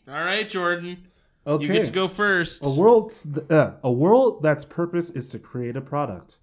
[0.07, 1.07] All right, Jordan.
[1.45, 1.65] Okay.
[1.65, 2.63] You get to go first.
[2.63, 3.13] A world,
[3.49, 6.37] uh, a world that's purpose is to create a product.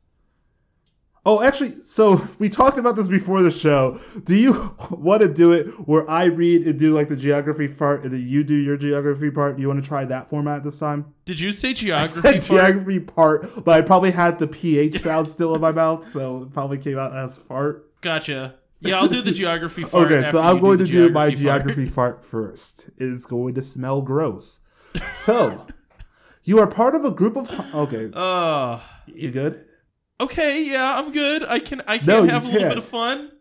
[1.25, 4.01] Oh, actually, so we talked about this before the show.
[4.25, 8.03] Do you want to do it where I read and do like the geography part,
[8.03, 9.57] and then you do your geography part?
[9.57, 11.14] Do you want to try that format this time?
[11.25, 12.18] Did you say geography?
[12.18, 12.44] I said part?
[12.44, 16.53] geography part, but I probably had the ph sound still in my mouth, so it
[16.53, 17.85] probably came out as fart.
[18.01, 18.55] Gotcha.
[18.80, 20.10] Yeah, I'll do the geography fart.
[20.12, 21.38] Okay, so I'm going the to do my part.
[21.38, 22.90] geography fart first.
[22.96, 24.60] It's going to smell gross.
[25.20, 25.66] So,
[26.44, 27.50] you are part of a group of.
[27.74, 28.82] Okay, Oh.
[29.06, 29.64] you good?
[30.20, 31.44] Okay, yeah, I'm good.
[31.44, 33.32] I can I can No, have a little bit of fun.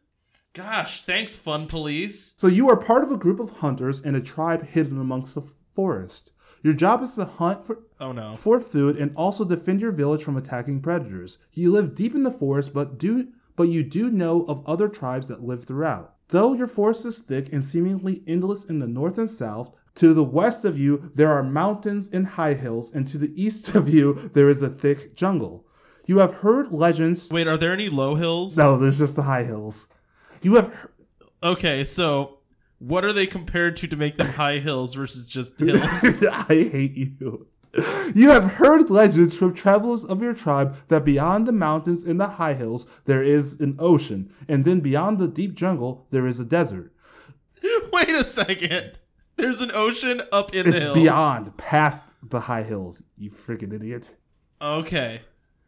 [0.54, 2.34] Gosh, thanks, fun police.
[2.38, 5.44] So you are part of a group of hunters in a tribe hidden amongst the
[5.76, 6.32] forest.
[6.64, 8.36] Your job is to hunt for, Oh no.
[8.36, 11.38] for food and also defend your village from attacking predators.
[11.54, 15.28] You live deep in the forest, but do but you do know of other tribes
[15.28, 16.14] that live throughout.
[16.30, 20.24] Though your forest is thick and seemingly endless in the north and south, to the
[20.24, 24.32] west of you there are mountains and high hills, and to the east of you
[24.34, 25.66] there is a thick jungle.
[26.06, 27.30] You have heard legends.
[27.30, 28.58] Wait, are there any low hills?
[28.58, 29.88] No, there's just the high hills.
[30.42, 30.74] You have
[31.44, 32.40] Okay, so
[32.80, 35.82] what are they compared to to make them high hills versus just hills?
[36.32, 37.48] I hate you.
[38.16, 42.28] You have heard legends from travelers of your tribe that beyond the mountains and the
[42.28, 46.46] high hills there is an ocean, and then beyond the deep jungle there is a
[46.46, 46.92] desert.
[47.94, 48.94] Wait a second.
[49.36, 50.96] There's an ocean up in It's the hills.
[50.98, 54.16] beyond, past the high hills, you freaking idiot.
[54.62, 55.22] Okay.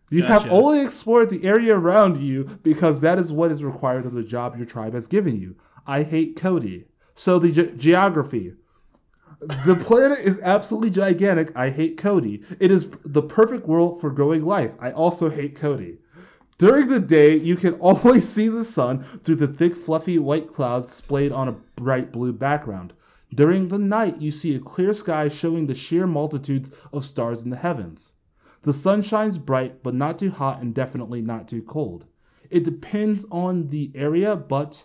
[0.09, 4.13] You have only explored the area around you because that is what is required of
[4.13, 5.55] the job your tribe has given you.
[5.85, 6.85] I hate Cody.
[7.13, 8.53] So the ge- geography.
[9.39, 11.51] The planet is absolutely gigantic.
[11.55, 12.43] I hate Cody.
[12.59, 14.73] It is the perfect world for growing life.
[14.79, 15.99] I also hate Cody.
[16.57, 20.93] During the day, you can always see the sun through the thick, fluffy white clouds
[20.93, 22.93] splayed on a bright blue background.
[23.33, 27.49] During the night, you see a clear sky showing the sheer multitudes of stars in
[27.49, 28.13] the heavens.
[28.63, 32.05] The sun shines bright, but not too hot and definitely not too cold.
[32.49, 34.83] It depends on the area, but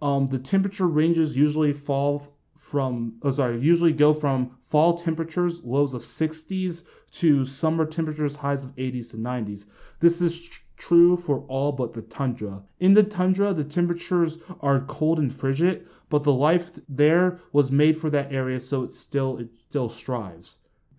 [0.00, 2.31] um, the temperature ranges usually fall
[2.72, 8.64] from, oh, sorry, usually go from fall temperatures, lows of 60s, to summer temperatures, highs
[8.64, 9.66] of 80s to 90s.
[10.00, 12.62] This is tr- true for all but the tundra.
[12.80, 17.98] In the tundra, the temperatures are cold and frigid, but the life there was made
[17.98, 20.56] for that area, so it still it still strives.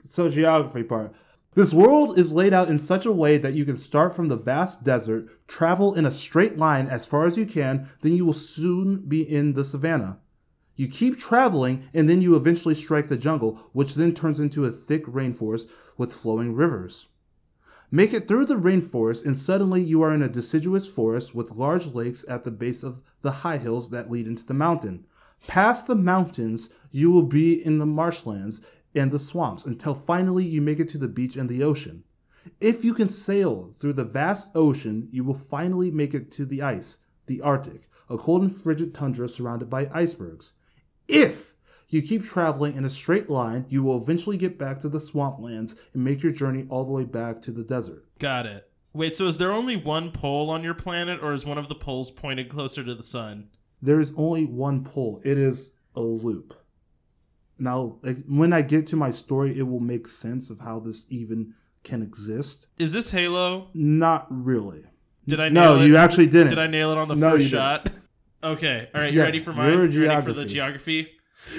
[0.08, 1.16] So geography part.
[1.56, 4.38] This world is laid out in such a way that you can start from the
[4.38, 8.34] vast desert, travel in a straight line as far as you can, then you will
[8.34, 10.18] soon be in the savannah.
[10.76, 14.72] You keep traveling, and then you eventually strike the jungle, which then turns into a
[14.72, 17.08] thick rainforest with flowing rivers.
[17.92, 21.86] Make it through the rainforest, and suddenly you are in a deciduous forest with large
[21.86, 25.06] lakes at the base of the high hills that lead into the mountain.
[25.46, 28.62] Past the mountains, you will be in the marshlands
[28.96, 32.04] and the swamps until finally you make it to the beach and the ocean.
[32.60, 36.64] If you can sail through the vast ocean, you will finally make it to the
[36.64, 40.54] ice, the Arctic, a cold and frigid tundra surrounded by icebergs.
[41.08, 41.54] If
[41.90, 45.76] you keep traveling in a straight line, you will eventually get back to the swamplands
[45.94, 48.06] and make your journey all the way back to the desert.
[48.20, 48.70] Got it.
[48.94, 51.76] Wait, so is there only one pole on your planet, or is one of the
[51.76, 53.50] poles pointed closer to the sun?
[53.82, 55.20] There is only one pole.
[55.26, 56.54] It is a loop.
[57.60, 61.06] Now, like, when I get to my story, it will make sense of how this
[61.10, 62.68] even can exist.
[62.78, 63.70] Is this Halo?
[63.74, 64.84] Not really.
[65.28, 65.80] Did I No, nail it?
[65.80, 66.50] No, you actually didn't.
[66.50, 67.90] Did I nail it on the No, first shot?
[68.44, 68.88] Okay.
[68.94, 69.14] All right.
[69.14, 69.92] You Yeah, ready for mine?
[69.92, 71.04] You ready for the geography.
[71.04, 71.10] geography?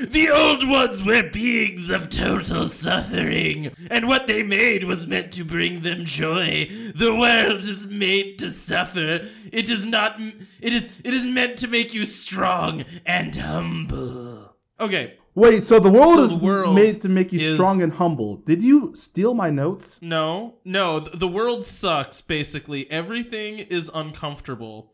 [0.07, 5.45] The old ones were beings of total suffering, and what they made was meant to
[5.45, 6.69] bring them joy.
[6.95, 9.29] The world is made to suffer.
[9.53, 10.19] It is not.
[10.61, 10.89] It is.
[11.05, 14.55] It is meant to make you strong and humble.
[14.81, 15.15] Okay.
[15.37, 17.93] Wait, so the world So is the world made to make you is- strong and
[17.95, 18.37] humble.
[18.37, 19.99] Did you steal my notes?
[20.01, 22.89] No, no, the world sucks, basically.
[22.91, 24.94] Everything is uncomfortable.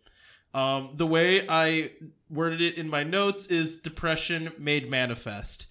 [0.52, 1.92] Um, the way I
[2.28, 5.66] worded it in my notes is depression made manifest.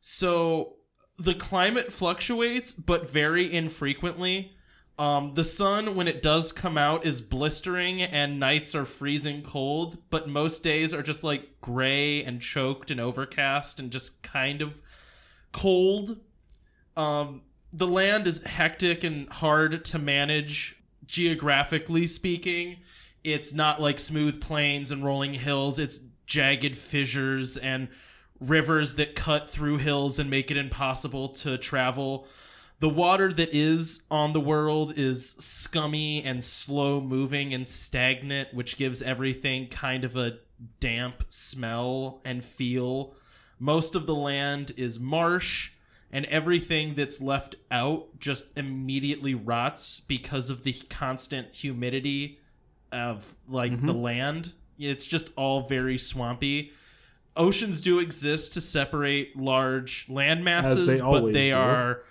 [0.00, 0.76] So
[1.18, 4.52] the climate fluctuates, but very infrequently.
[4.96, 9.98] Um, the sun, when it does come out, is blistering and nights are freezing cold,
[10.10, 14.80] but most days are just like gray and choked and overcast and just kind of
[15.52, 16.20] cold.
[16.96, 17.42] Um,
[17.72, 22.76] the land is hectic and hard to manage geographically speaking.
[23.24, 27.88] It's not like smooth plains and rolling hills, it's jagged fissures and
[28.38, 32.26] rivers that cut through hills and make it impossible to travel.
[32.80, 38.76] The water that is on the world is scummy and slow moving and stagnant, which
[38.76, 40.38] gives everything kind of a
[40.80, 43.14] damp smell and feel.
[43.58, 45.70] Most of the land is marsh,
[46.10, 52.38] and everything that's left out just immediately rots because of the constant humidity
[52.94, 54.52] of like the land.
[54.78, 56.72] It's just all very swampy.
[57.36, 61.56] Oceans do exist to separate large land masses, they but they do.
[61.56, 62.02] are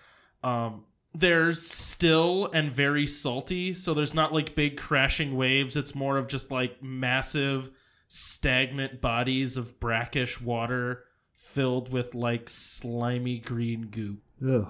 [0.44, 0.84] um
[1.16, 5.76] they're still and very salty, so there's not like big crashing waves.
[5.76, 7.70] It's more of just like massive
[8.08, 14.18] stagnant bodies of brackish water filled with like slimy green goo.
[14.48, 14.68] Ugh.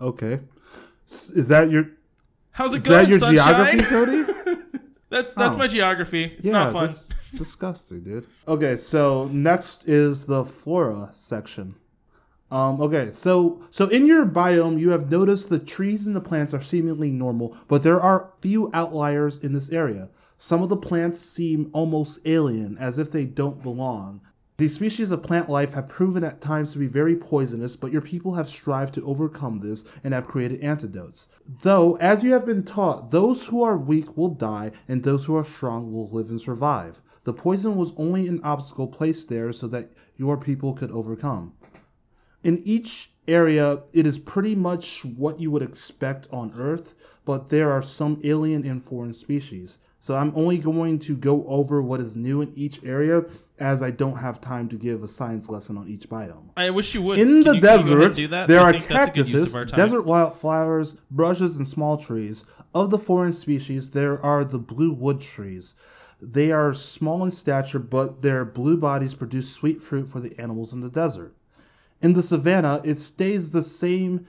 [0.00, 0.40] Okay.
[1.34, 1.88] Is that your
[2.52, 3.78] How's it is going, that your sunshine?
[3.78, 4.32] geography, Cody?
[5.16, 5.58] that's that's Oh.
[5.58, 6.34] my geography.
[6.38, 6.86] It's not fun.
[6.86, 8.26] That's disgusting, dude.
[8.46, 11.74] Okay, so next is the flora section.
[12.50, 16.54] Um, okay, so so in your biome, you have noticed the trees and the plants
[16.54, 20.08] are seemingly normal, but there are few outliers in this area.
[20.38, 24.20] Some of the plants seem almost alien, as if they don't belong.
[24.58, 28.00] These species of plant life have proven at times to be very poisonous, but your
[28.00, 31.26] people have strived to overcome this and have created antidotes.
[31.62, 35.36] Though, as you have been taught, those who are weak will die, and those who
[35.36, 37.02] are strong will live and survive.
[37.24, 41.52] The poison was only an obstacle placed there so that your people could overcome.
[42.42, 46.94] In each area, it is pretty much what you would expect on Earth,
[47.26, 49.78] but there are some alien and foreign species.
[49.98, 53.24] So I'm only going to go over what is new in each area,
[53.58, 56.50] as I don't have time to give a science lesson on each biome.
[56.56, 57.18] I wish you would.
[57.18, 59.08] In Can the you- can you go ahead and desert, there I are think that's
[59.08, 59.76] a good use cactuses, of our time.
[59.80, 62.44] desert wildflowers, brushes, and small trees.
[62.74, 65.74] Of the foreign species, there are the blue wood trees.
[66.20, 70.72] They are small in stature, but their blue bodies produce sweet fruit for the animals
[70.74, 71.34] in the desert.
[72.02, 74.26] In the savannah, it stays the same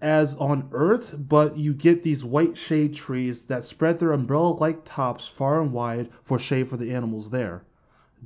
[0.00, 4.84] as on Earth, but you get these white shade trees that spread their umbrella like
[4.84, 7.62] tops far and wide for shade for the animals there.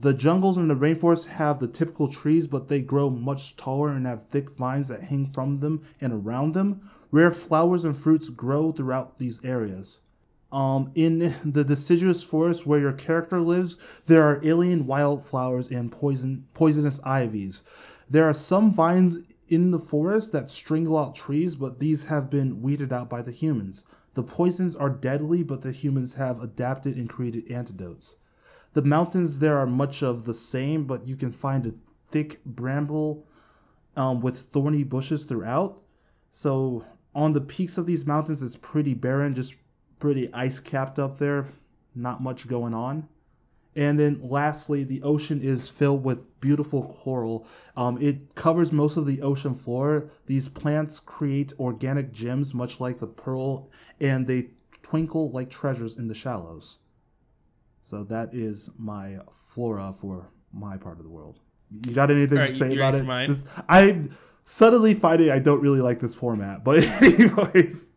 [0.00, 4.06] The jungles and the rainforests have the typical trees, but they grow much taller and
[4.06, 6.88] have thick vines that hang from them and around them.
[7.10, 9.98] Rare flowers and fruits grow throughout these areas.
[10.52, 16.46] Um, in the deciduous forest where your character lives, there are alien wildflowers and poison
[16.54, 17.64] poisonous ivies.
[18.08, 22.62] There are some vines in the forest that strangle out trees, but these have been
[22.62, 23.82] weeded out by the humans.
[24.14, 28.14] The poisons are deadly, but the humans have adapted and created antidotes.
[28.74, 31.74] The mountains there are much of the same, but you can find a
[32.10, 33.26] thick bramble
[33.96, 35.80] um, with thorny bushes throughout.
[36.32, 39.54] So on the peaks of these mountains, it's pretty barren, just
[39.98, 41.48] pretty ice capped up there.
[41.94, 43.08] Not much going on.
[43.74, 47.46] And then lastly, the ocean is filled with beautiful coral.
[47.76, 50.10] Um, it covers most of the ocean floor.
[50.26, 54.50] These plants create organic gems, much like the pearl, and they
[54.82, 56.78] twinkle like treasures in the shallows.
[57.88, 61.38] So that is my flora for my part of the world.
[61.86, 63.28] You got anything All to say about it?
[63.28, 67.88] This- I'm suddenly finding I don't really like this format, but anyways,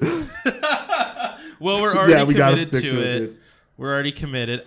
[1.60, 3.22] well, we're already yeah, we committed to, to it.
[3.24, 3.36] it.
[3.76, 4.66] We're already committed.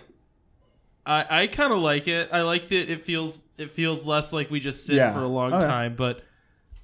[1.04, 2.28] I I kind of like it.
[2.32, 5.12] I like that it feels it feels less like we just sit Yeah.
[5.14, 5.66] for a long oh, Okay.
[5.66, 5.96] time.
[5.96, 6.22] But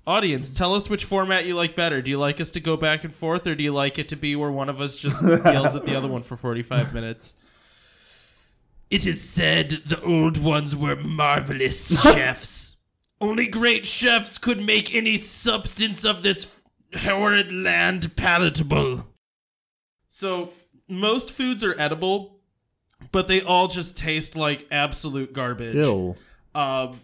[0.08, 2.00] audience, tell us which format you like better.
[2.00, 4.16] Do you like us to go back and forth, or do you like it to
[4.16, 7.36] be where one of us just yells at the other one for forty five minutes?
[8.90, 12.78] It is said the old ones were marvelous chefs.
[13.20, 16.58] Only great chefs could make any substance of this
[16.94, 19.06] horrid land palatable.
[20.08, 20.50] So,
[20.88, 22.40] most foods are edible,
[23.12, 25.76] but they all just taste like absolute garbage.
[25.76, 26.16] Ill.
[26.54, 27.00] Um,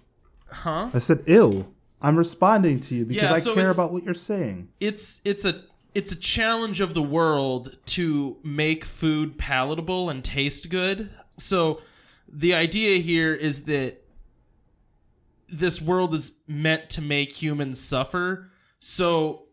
[0.49, 0.91] huh?
[0.95, 1.74] I said ill.
[2.05, 4.69] I'm responding to you because Yeah, I care about what you're saying.
[4.79, 5.63] It's it's a
[5.95, 11.11] it's a challenge of the world to make food palatable and taste good.
[11.39, 11.81] So,
[12.29, 14.05] the idea here is that
[15.49, 18.51] this world is meant to make humans suffer.
[18.81, 19.44] So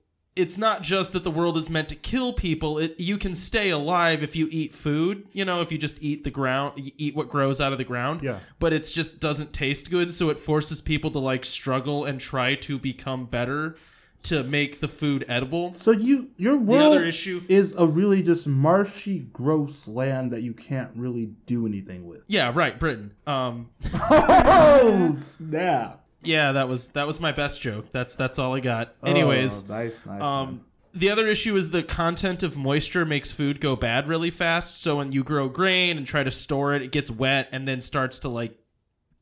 [0.42, 2.80] it's not just that the world is meant to kill people.
[2.80, 5.28] It, you can stay alive if you eat food.
[5.34, 8.24] You know, if you just eat the ground, eat what grows out of the ground.
[8.24, 8.40] Yeah.
[8.60, 12.56] But it's just doesn't taste good, so it forces people to like struggle and try
[12.56, 13.76] to become better
[14.24, 15.74] to make the food edible.
[15.74, 20.54] So you your world other issue, is a really just marshy, gross land that you
[20.54, 22.22] can't really do anything with.
[22.28, 23.14] yeah, right, Britain.
[23.26, 26.01] Um, Oh snap!
[26.24, 27.92] Yeah, that was that was my best joke.
[27.92, 28.96] That's that's all I got.
[29.06, 30.22] Anyways, Oh, nice, nice.
[30.22, 34.82] Um, the other issue is the content of moisture makes food go bad really fast.
[34.82, 37.80] So when you grow grain and try to store it, it gets wet and then
[37.82, 38.58] starts to like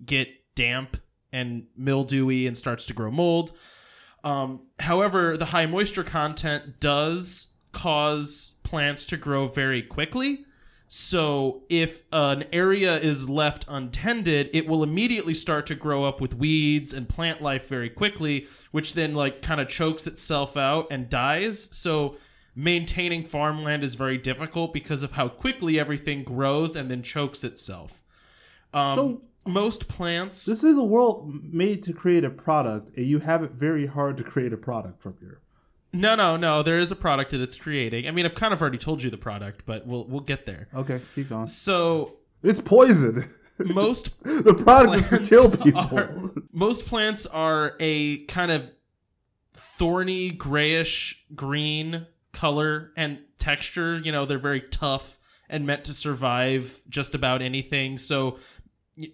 [0.04, 0.98] get damp
[1.32, 3.52] and mildewy and starts to grow mold.
[4.24, 10.46] Um, however, the high moisture content does cause plants to grow very quickly.
[10.92, 16.34] So if an area is left untended, it will immediately start to grow up with
[16.34, 21.08] weeds and plant life very quickly, which then like kind of chokes itself out and
[21.08, 21.70] dies.
[21.78, 22.18] So
[22.56, 28.02] maintaining farmland is very difficult because of how quickly everything grows and then chokes itself.
[28.74, 33.20] Um, So- most plants this is a world made to create a product, and you
[33.20, 35.40] have it very hard to create a product from here.
[35.92, 36.62] No, no, no.
[36.64, 38.08] There is a product that it's creating.
[38.08, 40.68] I mean, I've kind of already told you the product, but we'll we'll get there.
[40.76, 41.48] Okay, keep going.
[41.48, 43.30] So It's poison.
[43.58, 45.98] most the product is to kill people.
[46.00, 48.70] are- most plants are a kind of
[49.56, 53.98] thorny grayish green color and texture.
[53.98, 55.18] You know, they're very tough
[55.50, 57.98] and meant to survive just about anything.
[57.98, 58.38] So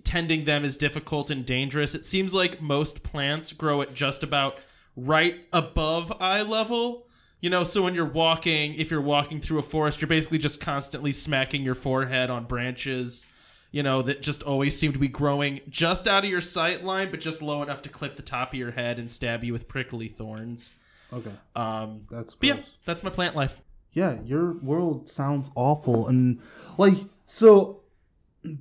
[0.03, 1.95] tending them is difficult and dangerous.
[1.95, 4.57] It seems like most plants grow at just about
[4.95, 7.07] right above eye level.
[7.41, 10.59] You know, so when you're walking, if you're walking through a forest, you're basically just
[10.61, 13.25] constantly smacking your forehead on branches,
[13.71, 17.11] you know, that just always seem to be growing just out of your sight line,
[17.11, 19.67] but just low enough to clip the top of your head and stab you with
[19.67, 20.73] prickly thorns.
[21.13, 23.61] okay, Um, that's but yeah, that's my plant life.
[23.91, 26.07] yeah, your world sounds awful.
[26.07, 26.39] And
[26.79, 26.95] like,
[27.27, 27.81] so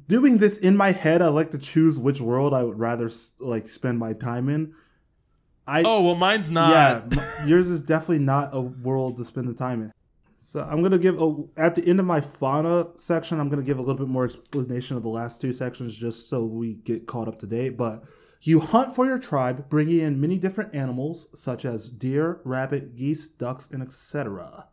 [0.08, 3.68] doing this in my head, I like to choose which world I would rather like
[3.68, 4.74] spend my time in.
[5.66, 6.70] I Oh well, mine's not.
[6.70, 9.92] yeah, yours is definitely not a world to spend the time in.
[10.38, 13.40] So I'm gonna give a, at the end of my fauna section.
[13.40, 16.44] I'm gonna give a little bit more explanation of the last two sections, just so
[16.44, 17.76] we get caught up to date.
[17.76, 18.04] But
[18.42, 23.26] you hunt for your tribe, bringing in many different animals such as deer, rabbit, geese,
[23.26, 24.66] ducks, and etc.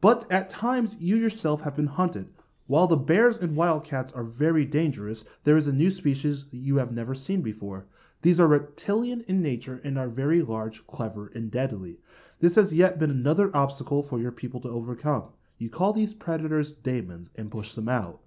[0.00, 2.30] But at times, you yourself have been hunted.
[2.66, 6.76] While the bears and wildcats are very dangerous, there is a new species that you
[6.78, 7.86] have never seen before.
[8.22, 11.98] These are reptilian in nature and are very large, clever, and deadly.
[12.40, 15.30] This has yet been another obstacle for your people to overcome.
[15.58, 18.20] You call these predators daemons and push them out.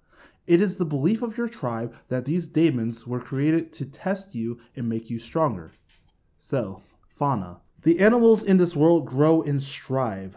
[0.46, 4.60] It is the belief of your tribe that these daemons were created to test you
[4.76, 5.72] and make you stronger.
[6.38, 6.82] So,
[7.16, 7.58] fauna.
[7.82, 10.36] The animals in this world grow and strive.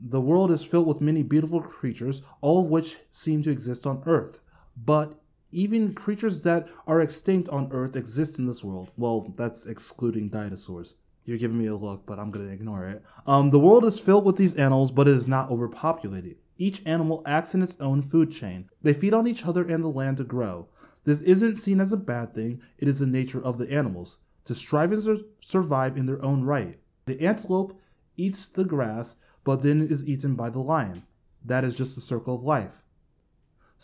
[0.00, 4.02] The world is filled with many beautiful creatures, all of which seem to exist on
[4.06, 4.40] Earth.
[4.76, 5.21] But
[5.52, 8.90] even creatures that are extinct on Earth exist in this world.
[8.96, 10.94] Well, that's excluding dinosaurs.
[11.24, 13.02] You're giving me a look, but I'm to ignore it.
[13.26, 16.36] Um, the world is filled with these animals, but it is not overpopulated.
[16.58, 18.68] Each animal acts in its own food chain.
[18.82, 20.68] They feed on each other and the land to grow.
[21.04, 24.54] This isn't seen as a bad thing, it is the nature of the animals to
[24.54, 26.78] strive and sur- survive in their own right.
[27.06, 27.78] The antelope
[28.16, 31.04] eats the grass, but then is eaten by the lion.
[31.44, 32.82] That is just the circle of life.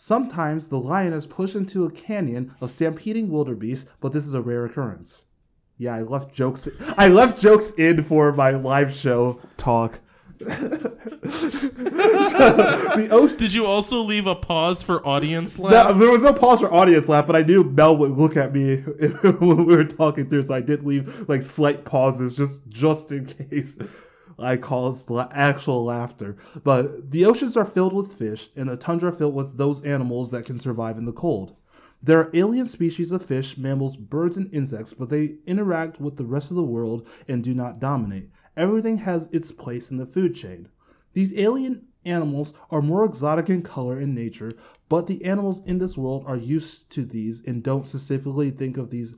[0.01, 4.39] Sometimes the lion is pushed into a canyon of stampeding wildebeest, but this is a
[4.39, 5.25] rare occurrence.
[5.77, 6.69] Yeah, I left jokes.
[6.97, 9.99] I left jokes in for my live show talk.
[10.39, 10.87] the
[13.11, 13.37] ocean.
[13.37, 15.89] Did you also leave a pause for audience laugh?
[15.89, 18.53] No, there was no pause for audience laugh, but I knew Mel would look at
[18.53, 18.77] me
[19.39, 23.25] when we were talking through, so I did leave like slight pauses just just in
[23.25, 23.77] case
[24.41, 26.37] I caused la- actual laughter.
[26.63, 30.45] But the oceans are filled with fish, and the tundra filled with those animals that
[30.45, 31.55] can survive in the cold.
[32.01, 36.25] There are alien species of fish, mammals, birds, and insects, but they interact with the
[36.25, 38.29] rest of the world and do not dominate.
[38.55, 40.69] Everything has its place in the food chain.
[41.13, 44.51] These alien animals are more exotic in color and nature,
[44.87, 48.89] but the animals in this world are used to these and don't specifically think of
[48.89, 49.13] these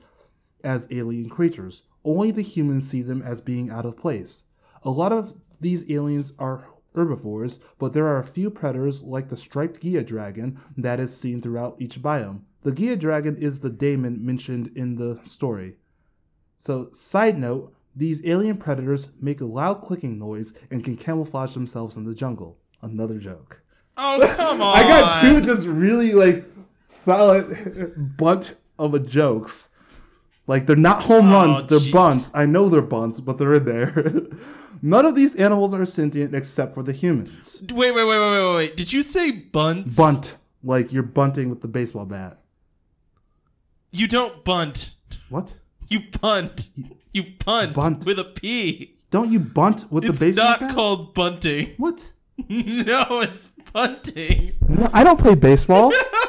[0.64, 1.82] as alien creatures.
[2.04, 4.42] Only the humans see them as being out of place.
[4.84, 9.36] A lot of these aliens are herbivores, but there are a few predators like the
[9.36, 12.40] striped Gia dragon that is seen throughout each biome.
[12.62, 15.76] The Gia dragon is the daemon mentioned in the story.
[16.58, 21.96] So, side note, these alien predators make a loud clicking noise and can camouflage themselves
[21.96, 22.58] in the jungle.
[22.80, 23.60] Another joke.
[23.96, 24.76] Oh come on!
[24.78, 26.44] I got two just really like
[26.88, 29.68] solid bunt of a jokes.
[30.46, 31.92] Like they're not home Oh, runs, they're jeez.
[31.92, 32.30] bunts.
[32.34, 34.22] I know they're bunts, but they're in there.
[34.84, 37.62] None of these animals are sentient except for the humans.
[37.72, 38.76] Wait, wait, wait, wait, wait, wait.
[38.76, 39.94] Did you say bunt?
[39.96, 42.38] Bunt, like you're bunting with the baseball bat.
[43.92, 44.94] You don't bunt.
[45.28, 45.54] What?
[45.88, 46.68] You punt.
[47.14, 48.06] You punt, Bunt.
[48.06, 48.94] with a P.
[49.10, 50.54] Don't you bunt with It's the baseball bat?
[50.54, 51.74] It's not called bunting.
[51.76, 52.10] what?
[52.48, 54.52] no, it's punting.
[54.66, 55.92] No, I don't play baseball.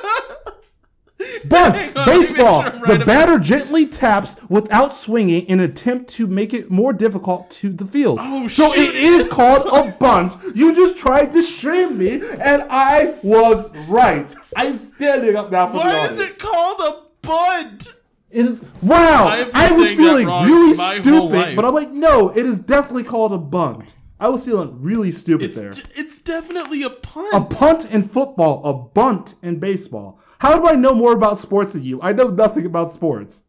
[1.48, 2.62] Bunt, Hang on, let me make baseball.
[2.64, 6.70] sure the right about- batter gently taps without swinging in an attempt to make it
[6.72, 8.20] more difficult to the field.
[8.22, 10.34] Oh, so shoot, it is called a bunt.
[10.56, 14.28] You just tried to shame me, and I was right.
[14.56, 16.20] I'm standing up now for the Why audience.
[16.20, 17.88] is it called a bunt?
[18.30, 19.28] It is wow.
[19.54, 23.94] I was feeling really stupid, but I'm like, no, it is definitely called a bunt.
[24.20, 25.72] I was feeling really stupid It's there.
[25.72, 27.28] d- it's definitely a punt.
[27.34, 30.20] A punt in football, a bunt in baseball.
[30.44, 32.02] How do I know more about sports than you?
[32.02, 33.44] I know nothing about sports.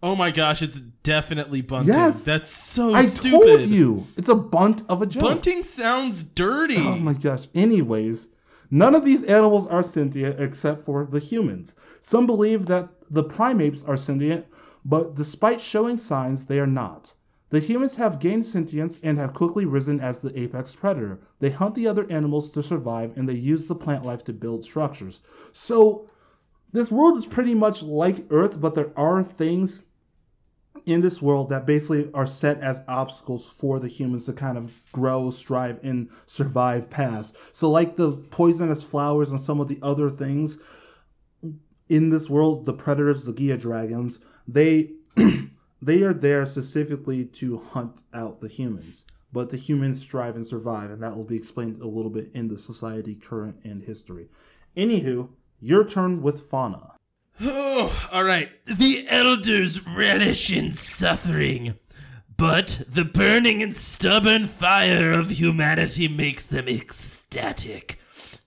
[0.00, 1.92] oh my gosh, it's definitely bunting.
[1.92, 2.24] Yes.
[2.24, 3.44] That's so I stupid.
[3.44, 4.06] told you.
[4.16, 5.24] It's a bunt of a joke.
[5.24, 6.76] Bunting sounds dirty.
[6.76, 7.48] Oh my gosh.
[7.52, 8.28] Anyways,
[8.70, 11.74] none of these animals are sentient except for the humans.
[12.00, 14.46] Some believe that the primates are sentient,
[14.84, 17.14] but despite showing signs, they are not.
[17.56, 21.20] The humans have gained sentience and have quickly risen as the apex predator.
[21.40, 24.62] They hunt the other animals to survive and they use the plant life to build
[24.62, 25.20] structures.
[25.54, 26.06] So,
[26.74, 29.84] this world is pretty much like Earth, but there are things
[30.84, 34.70] in this world that basically are set as obstacles for the humans to kind of
[34.92, 37.34] grow, strive, and survive past.
[37.54, 40.58] So, like the poisonous flowers and some of the other things
[41.88, 44.90] in this world, the predators, the Gia dragons, they
[45.80, 49.04] they are there specifically to hunt out the humans.
[49.32, 52.48] But the humans strive and survive, and that will be explained a little bit in
[52.48, 54.28] the society, current, and history.
[54.76, 56.94] Anywho, your turn with fauna.
[57.40, 58.50] Oh, all right.
[58.64, 61.74] The elders relish in suffering,
[62.36, 67.98] but the burning and stubborn fire of humanity makes them ecstatic.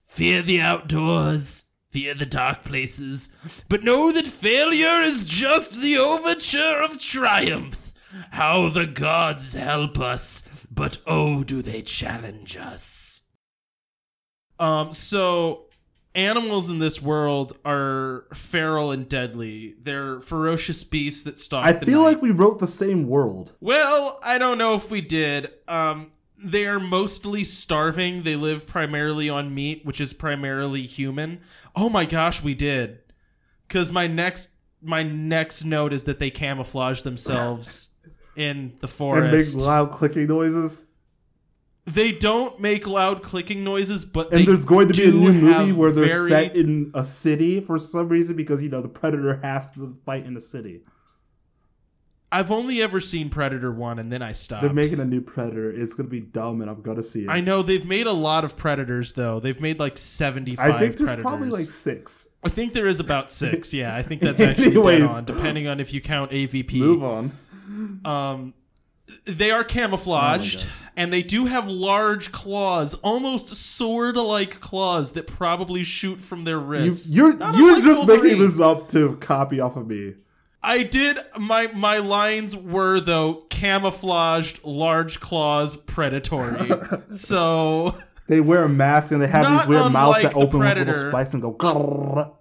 [0.08, 3.36] Fear the outdoors, fear the dark places,
[3.68, 7.94] but know that failure is just the overture of triumph.
[8.32, 13.22] How the gods help us, but oh, do they challenge us.
[14.60, 15.66] Um, so
[16.16, 19.76] animals in this world are feral and deadly.
[19.82, 22.10] They're ferocious beasts that stalk I the feel night.
[22.14, 23.54] like we wrote the same world.
[23.62, 25.52] Well, I don't know if we did.
[25.68, 26.12] Um,
[26.42, 28.24] they are mostly starving.
[28.24, 31.42] They live primarily on meat, which is primarily human.
[31.76, 33.00] Oh my gosh, we did.
[33.68, 37.90] Cuz my next my next note is that they camouflage themselves
[38.36, 39.56] in the forest.
[39.56, 40.84] And make loud clicking noises.
[41.86, 45.72] they don't make loud clicking noises, but And there's going to be a new movie
[45.72, 49.40] where they're very- set in a city for some reason because you know the predator
[49.42, 50.82] has to fight in a city.
[52.32, 54.62] I've only ever seen Predator 1 and then I stopped.
[54.62, 55.72] They're making a new predator.
[55.72, 57.30] It's gonna be dumb, and I'm gonna see it.
[57.30, 59.40] I know they've made a lot of Predators though.
[59.40, 61.24] They've made like 75 I think there's Predators.
[61.24, 62.28] probably like six.
[62.44, 63.74] I think there is about six.
[63.80, 65.00] Yeah, I think that's actually Anyways.
[65.00, 66.74] dead on, depending on if you count AVP.
[66.76, 67.32] Move on.
[68.06, 68.54] Um,
[69.26, 70.70] they are camouflaged, God.
[70.96, 76.64] and they do have large claws, almost sword-like claws that probably shoot from their You,
[76.64, 77.14] wrists.
[77.14, 80.14] you're you're just making this up to copy off of me.
[80.62, 81.18] I did.
[81.38, 86.72] My my lines were though camouflaged, large claws, predatory.
[87.12, 87.96] so
[88.28, 91.34] They wear a mask and they have these weird mouths that open with little spikes
[91.34, 91.54] and go.
[91.54, 92.34] grrrr.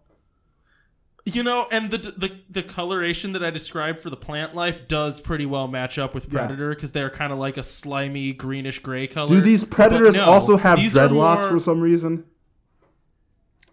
[1.24, 5.20] You know, and the the the coloration that I described for the plant life does
[5.20, 9.06] pretty well match up with predator because they're kind of like a slimy greenish gray
[9.06, 9.28] color.
[9.28, 12.24] Do these predators no, also have dreadlocks more- for some reason?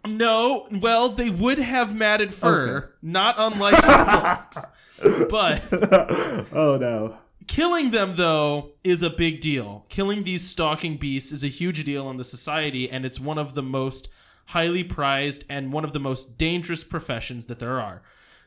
[0.07, 2.87] No, well, they would have matted fur, Okay.
[3.01, 4.57] not unlike the fox.
[5.29, 5.61] But
[6.53, 7.17] oh no.
[7.47, 9.85] killing them though is a big deal.
[9.89, 13.55] Killing these stalking beasts is a huge deal in the society, and it's one of
[13.55, 14.07] the most
[14.49, 18.03] highly prized and one of the most dangerous professions that there are.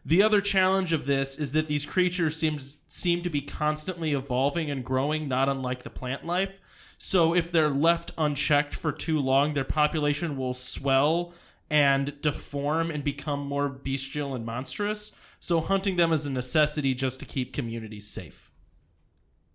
[0.06, 4.70] The other challenge of this is that these creatures seems seem to be constantly evolving
[4.70, 6.52] and growing, not unlike the plant life.
[6.96, 11.34] So if they're left unchecked for too long, their population will swell
[11.70, 15.12] and deform and become more bestial and monstrous.
[15.40, 18.50] So hunting them is a necessity just to keep communities safe.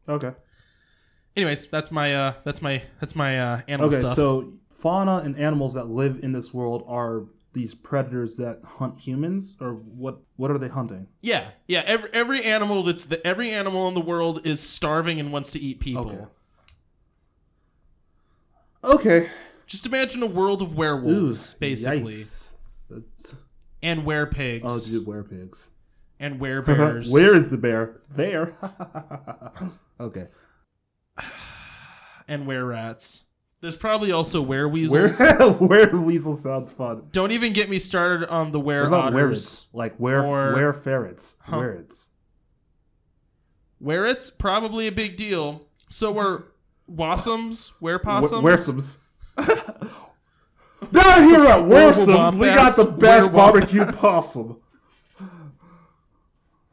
[0.07, 0.33] Okay.
[1.35, 4.15] Anyways, that's my uh that's my that's my uh animal Okay, stuff.
[4.15, 9.55] so fauna and animals that live in this world are these predators that hunt humans,
[9.61, 10.19] or what?
[10.37, 11.07] What are they hunting?
[11.21, 11.83] yeah, yeah.
[11.85, 15.59] Every every animal that's the every animal in the world is starving and wants to
[15.59, 16.09] eat people.
[16.11, 16.25] Okay.
[18.83, 19.29] Okay.
[19.67, 22.47] Just imagine a world of Ooh, werewolves, basically, yikes.
[22.89, 23.33] That's,
[23.81, 25.67] and werepigs, oh, dude, werepigs.
[26.19, 27.11] and werebears.
[27.11, 28.01] Where is the bear?
[28.15, 28.55] There.
[29.99, 30.27] okay.
[32.27, 33.23] and wererats.
[33.61, 35.59] There's probably also Where wereweasels.
[35.61, 37.03] where weasel sounds fun.
[37.13, 39.67] Don't even get me started on the were What about otters.
[39.71, 41.35] Like where Or- where ferrets?
[41.39, 41.57] Huh.
[41.57, 42.07] Werets.
[43.81, 45.67] Werets probably a big deal.
[45.89, 46.45] So are
[46.91, 48.41] wassums, werepossums.
[48.41, 48.97] Weresomes.
[50.91, 54.57] Down here at Wersomes, we got the best barbecue possum.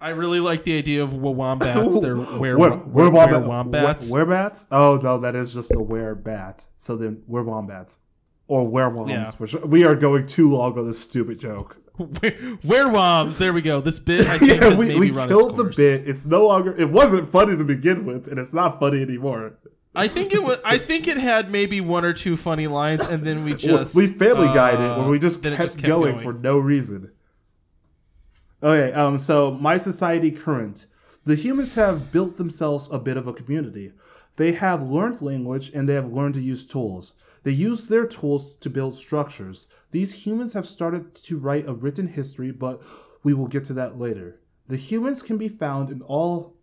[0.01, 2.01] I really like the idea of wombats.
[2.01, 4.11] They're were Were- were, were- wombats.
[4.11, 4.67] Werebats?
[4.71, 6.67] Oh no, that is just a where bat.
[6.79, 7.99] So then we're wombats.
[8.49, 9.31] Or werewombs Yeah.
[9.31, 9.47] for.
[9.67, 11.77] We are going too long on this stupid joke.
[12.01, 13.37] Werewombs.
[13.39, 13.81] There we go.
[13.81, 16.09] This bit I think Yeah, we, we killed the bit.
[16.09, 19.53] It's no longer it wasn't funny to begin with, and it's not funny anymore.
[19.95, 20.59] I think it was.
[20.65, 24.07] I think it had maybe one or two funny lines, and then we just we
[24.07, 26.25] family guided it uh, where we just kept, just kept going, going.
[26.25, 27.11] for no reason.
[28.63, 30.87] Okay, um, so my society current.
[31.25, 33.93] The humans have built themselves a bit of a community.
[34.37, 37.15] They have learned language and they have learned to use tools.
[37.43, 39.67] They use their tools to build structures.
[39.91, 42.81] These humans have started to write a written history, but
[43.23, 44.40] we will get to that later.
[44.71, 46.55] The humans can be found in all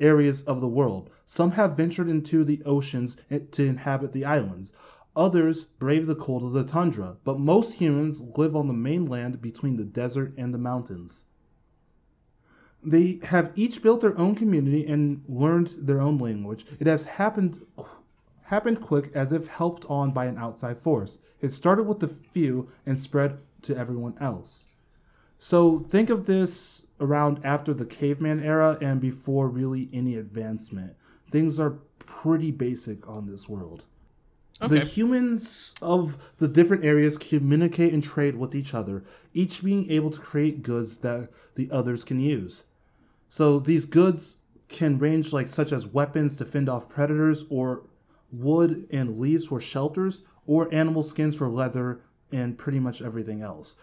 [0.00, 1.10] areas of the world.
[1.26, 4.72] Some have ventured into the oceans to inhabit the islands.
[5.14, 9.76] Others brave the cold of the tundra, but most humans live on the mainland between
[9.76, 11.26] the desert and the mountains.
[12.82, 16.66] They have each built their own community and learned their own language.
[16.80, 17.64] It has happened
[18.46, 21.18] happened quick as if helped on by an outside force.
[21.40, 24.66] It started with the few and spread to everyone else.
[25.38, 30.94] So think of this around after the caveman era and before really any advancement.
[31.30, 33.84] Things are pretty basic on this world.
[34.60, 39.02] The humans of the different areas communicate and trade with each other,
[39.34, 42.62] each being able to create goods that the others can use.
[43.28, 44.36] So these goods
[44.68, 47.82] can range like such as weapons to fend off predators or
[48.30, 52.00] wood and leaves for shelters or animal skins for leather
[52.30, 53.74] and pretty much everything else.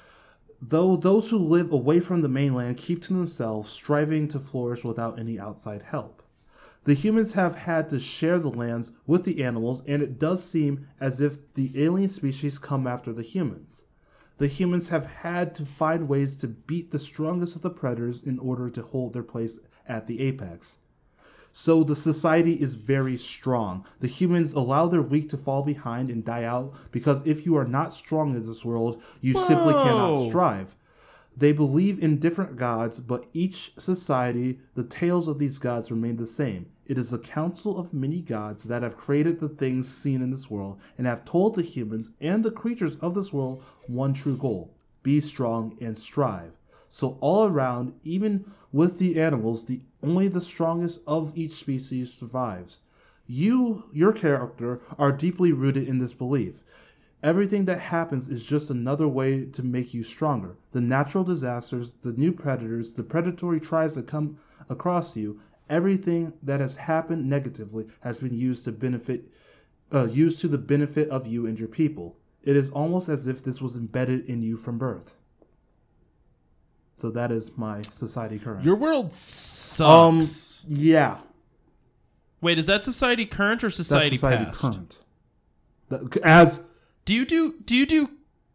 [0.62, 5.18] Though those who live away from the mainland keep to themselves, striving to flourish without
[5.18, 6.22] any outside help.
[6.84, 10.88] The humans have had to share the lands with the animals, and it does seem
[10.99, 13.86] as if the alien species come after the humans.
[14.38, 18.39] The humans have had to find ways to beat the strongest of the predators in
[18.39, 20.78] order to hold their place at the apex.
[21.52, 23.86] So the society is very strong.
[24.00, 27.66] The humans allow their weak to fall behind and die out because if you are
[27.66, 30.76] not strong in this world, you simply cannot strive.
[31.36, 36.28] They believe in different gods, but each society, the tales of these gods remain the
[36.28, 36.68] same.
[36.86, 40.50] It is a council of many gods that have created the things seen in this
[40.50, 44.76] world and have told the humans and the creatures of this world one true goal
[45.02, 46.52] be strong and strive.
[46.89, 52.80] So, all around, even with the animals, the only the strongest of each species survives.
[53.28, 56.61] You, your character, are deeply rooted in this belief.
[57.22, 60.55] Everything that happens is just another way to make you stronger.
[60.72, 64.39] The natural disasters, the new predators, the predatory tries that come
[64.70, 69.26] across you, everything that has happened negatively has been used to benefit
[69.91, 72.15] uh, used to the benefit of you and your people.
[72.43, 75.15] It is almost as if this was embedded in you from birth.
[77.00, 78.66] So that is my society current.
[78.66, 79.80] Your world sucks.
[79.80, 80.22] um
[80.68, 81.18] yeah,
[82.41, 84.62] Wait, is that society current or society, that's society, society past?
[85.89, 86.12] current.
[86.14, 86.62] The- As
[87.06, 88.10] Do you do do you do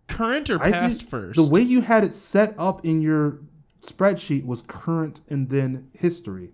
[0.09, 1.37] current or I past first?
[1.37, 3.41] the way you had it set up in your
[3.83, 6.51] spreadsheet was current and then history.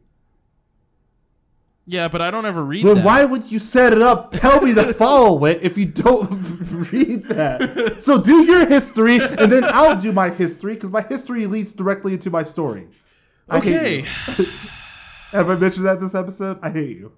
[1.86, 3.04] Yeah, but I don't ever read Then that.
[3.04, 4.32] why would you set it up?
[4.32, 6.28] Tell me to follow it if you don't
[6.92, 7.98] read that.
[8.02, 12.12] So do your history, and then I'll do my history because my history leads directly
[12.14, 12.88] into my story.
[13.48, 14.06] I hate Okay.
[14.38, 14.46] you.
[15.32, 16.58] Have I mentioned that this episode?
[16.62, 17.12] I hate you.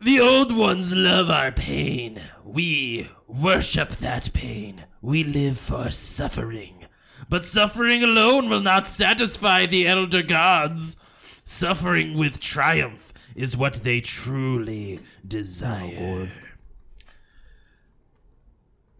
[0.00, 2.20] The old ones love our pain.
[2.44, 4.84] We worship that pain.
[5.02, 6.86] We live for suffering.
[7.28, 10.96] But suffering alone will not satisfy the elder gods.
[11.44, 16.30] Suffering with triumph is what they truly desire.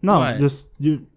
[0.01, 0.39] No, What?
[0.39, 1.07] just you.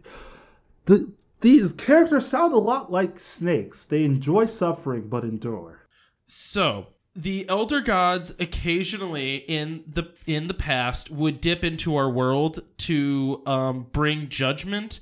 [0.86, 3.86] The these characters sound a lot like snakes.
[3.86, 5.86] They enjoy suffering but endure.
[6.26, 12.60] So the elder gods occasionally in the in the past would dip into our world
[12.78, 15.00] to um, bring judgment,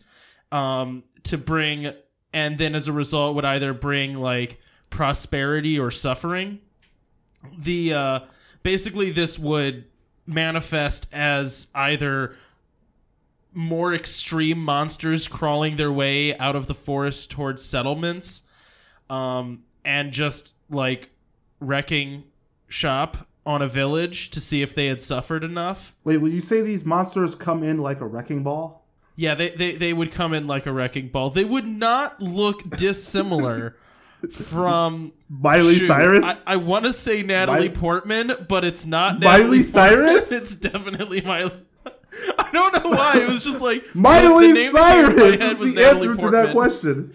[0.52, 1.92] um, to bring,
[2.32, 4.60] and then as a result would either bring like
[4.90, 6.60] prosperity or suffering.
[7.59, 8.20] The uh,
[8.62, 9.84] basically this would
[10.26, 12.36] manifest as either
[13.55, 18.43] more extreme monsters crawling their way out of the forest towards settlements
[19.11, 21.11] um, and just like
[21.61, 22.24] wrecking
[22.68, 25.95] shop on a village to see if they had suffered enough.
[26.05, 28.86] Wait, will you say these monsters come in like a wrecking ball?
[29.16, 31.28] Yeah, they, they, they would come in like a wrecking ball.
[31.28, 33.76] They would not look dissimilar
[34.31, 36.25] from Miley shoot, Cyrus?
[36.25, 39.73] I, I want to say Natalie Mi- Portman, but it's not Miley Natalie Portman.
[39.73, 40.33] Cyrus?
[40.43, 41.53] It's definitely Miley.
[42.39, 43.18] I don't know why.
[43.20, 46.23] It was just like the- the Miley that my Cyrus head was the Natalie answer
[46.23, 47.14] to that question.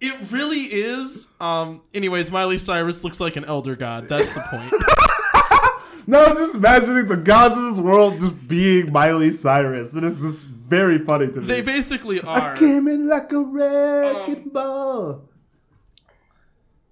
[0.00, 1.28] It really is.
[1.40, 1.80] Um.
[1.94, 4.04] Anyways, Miley Cyrus looks like an elder god.
[4.08, 4.72] That's the point.
[6.06, 9.94] No, I'm just imagining the gods of this world just being Miley Cyrus.
[9.94, 11.46] It is just very funny to me.
[11.46, 12.54] they basically are.
[12.54, 15.28] I came in like a wrecking ball.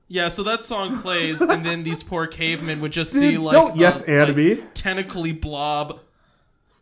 [0.08, 0.28] Yeah.
[0.28, 3.80] So that song plays, and then these poor cavemen would just see like don't a-
[3.80, 4.62] yes like, anime.
[4.74, 6.00] tentacly blob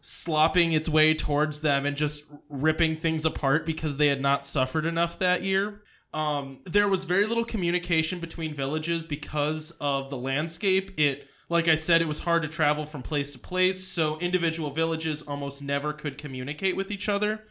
[0.03, 4.87] slopping its way towards them and just ripping things apart because they had not suffered
[4.87, 5.83] enough that year.
[6.13, 10.99] Um, there was very little communication between villages because of the landscape.
[10.99, 14.71] It, like I said, it was hard to travel from place to place, so individual
[14.71, 17.43] villages almost never could communicate with each other.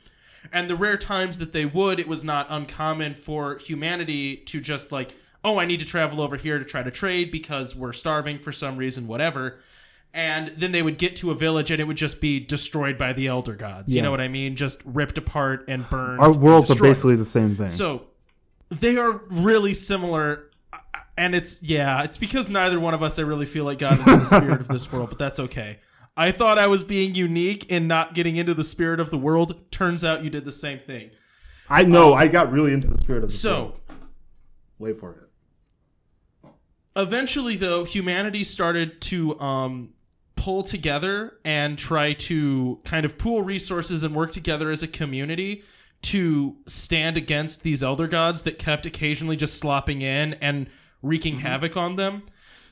[0.54, 4.90] And the rare times that they would, it was not uncommon for humanity to just
[4.92, 8.40] like, oh, I need to travel over here to try to trade because we're starving
[8.40, 9.60] for some reason, whatever.
[10.14, 13.12] And then they would get to a village and it would just be destroyed by
[13.12, 13.94] the elder gods.
[13.94, 14.56] You know what I mean?
[14.56, 16.22] Just ripped apart and burned.
[16.22, 17.68] Our worlds are basically the same thing.
[17.68, 18.08] So
[18.70, 20.46] they are really similar.
[21.20, 24.06] And it's, yeah, it's because neither one of us, I really feel like got into
[24.18, 25.80] the spirit of this world, but that's okay.
[26.18, 29.70] I thought I was being unique in not getting into the spirit of the world.
[29.72, 31.12] Turns out you did the same thing.
[31.70, 33.80] I know, I got really into the spirit of the So, world.
[34.80, 36.50] Wait for it.
[36.96, 39.90] eventually though humanity started to um,
[40.36, 45.64] pull together and try to kind of pool resources and work together as a community
[46.02, 50.68] to stand against these elder gods that kept occasionally just slopping in and
[51.02, 51.46] wreaking mm-hmm.
[51.46, 52.24] havoc on them.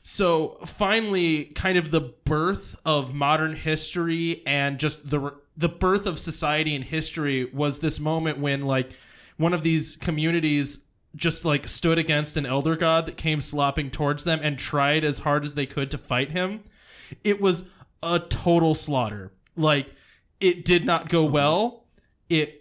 [0.02, 6.18] So finally kind of the birth of modern history and just the the birth of
[6.18, 8.92] society and history was this moment when like
[9.36, 14.24] one of these communities just like stood against an elder god that came slopping towards
[14.24, 16.62] them and tried as hard as they could to fight him.
[17.24, 17.68] It was
[18.02, 19.32] a total slaughter.
[19.56, 19.92] Like
[20.40, 21.34] it did not go mm-hmm.
[21.34, 21.84] well.
[22.30, 22.57] It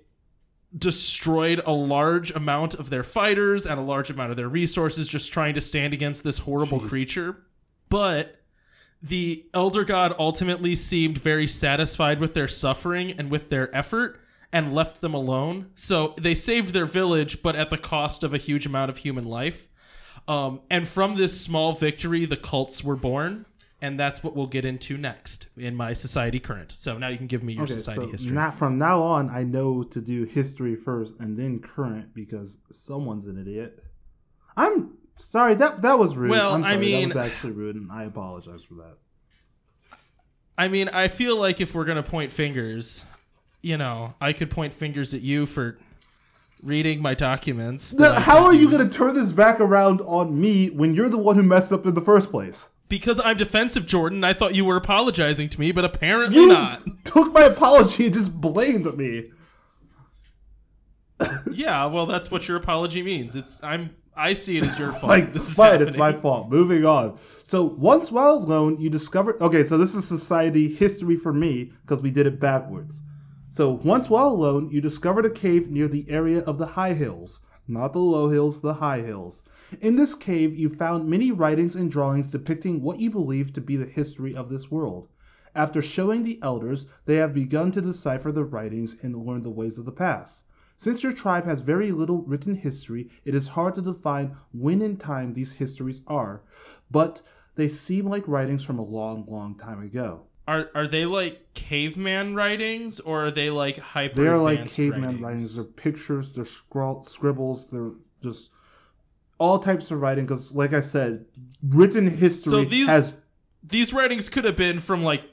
[0.76, 5.32] destroyed a large amount of their fighters and a large amount of their resources just
[5.32, 6.90] trying to stand against this horrible Jeez.
[6.90, 7.38] creature.
[7.90, 8.42] But
[9.02, 14.20] the elder god ultimately seemed very satisfied with their suffering and with their effort
[14.52, 15.72] and left them alone.
[15.76, 19.26] So they saved their village but at the cost of a huge amount of human
[19.26, 19.68] life.
[20.28, 23.46] Um, and from this small victory the cults were born
[23.82, 27.28] and that's what we'll get into next in my society current so now you can
[27.28, 30.24] give me your Okay, society so history not from now on, I know to do
[30.26, 33.84] history first and then current because someone's an idiot.
[34.56, 36.32] I'm sorry that that was rude.
[36.32, 38.98] Well, I'm I sorry, mean- that was actually rude, and I apologize for that.
[40.58, 43.06] I mean, I feel like if we're gonna point fingers,
[43.62, 45.78] you know, I could point fingers at you for
[46.64, 47.92] reading my documents.
[47.92, 51.18] The- how are you going to turn this back around on me when you're the
[51.20, 52.66] one who messed up in the first place?
[52.90, 54.24] Because I'm defensive, Jordan.
[54.24, 56.84] I thought you were apologizing to me, but apparently You not.
[57.04, 59.32] took my apology and just blamed me.
[61.52, 63.36] Yeah, well, that's what your apology means.
[63.36, 65.06] It's I'm I see it as your fault.
[65.10, 66.50] like this is fine, it's my fault.
[66.50, 67.18] Moving on.
[67.44, 69.42] So once while alone, you discover.
[69.42, 73.02] Okay, so this is society history for me because we did it backwards.
[73.50, 77.42] So once while alone, you discovered a cave near the area of the high hills,
[77.68, 79.42] not the low hills, the high hills.
[79.82, 83.76] In this cave, you found many writings and drawings depicting what you believe to be
[83.76, 85.10] the history of this world.
[85.54, 89.78] After showing the elders, they have begun to decipher the writings and learn the ways
[89.78, 90.44] of the past.
[90.78, 94.98] Since your tribe has very little written history, it is hard to define when in
[94.98, 96.44] time these histories are,
[96.92, 97.24] but
[97.56, 100.28] they seem like writings from a long, long time ago.
[100.48, 104.16] Are are they like caveman writings or are they like hyper?
[104.24, 105.56] They're like caveman writings.
[105.56, 107.92] They're pictures, they're scrawl- scribbles, they're
[108.24, 108.52] just
[109.40, 110.26] all types of writing.
[110.26, 111.26] Because, like I said,
[111.68, 113.14] written history So these- has
[113.64, 115.24] These writings could have been from like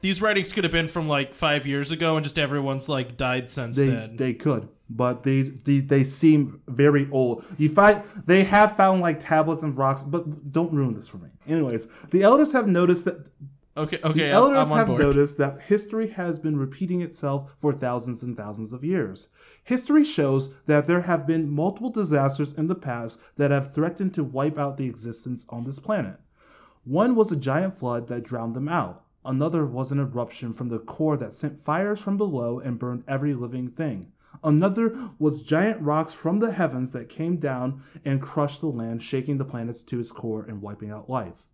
[0.00, 3.50] these writings could have been from like five years ago, and just everyone's like died
[3.50, 4.16] since they then.
[4.16, 7.42] they could, but they, they they seem very old.
[7.56, 11.30] You find they have found like tablets and rocks, but don't ruin this for me.
[11.48, 13.26] Anyways, the elders have noticed that
[13.78, 17.72] okay, The okay, I'm, elders I'm have noticed that history has been repeating itself for
[17.72, 19.28] thousands and thousands of years.
[19.64, 24.22] History shows that there have been multiple disasters in the past that have threatened to
[24.22, 26.20] wipe out the existence on this planet.
[26.84, 29.04] One was a giant flood that drowned them out.
[29.24, 33.32] Another was an eruption from the core that sent fires from below and burned every
[33.32, 34.12] living thing.
[34.42, 39.38] Another was giant rocks from the heavens that came down and crushed the land, shaking
[39.38, 41.48] the planets to its core and wiping out life.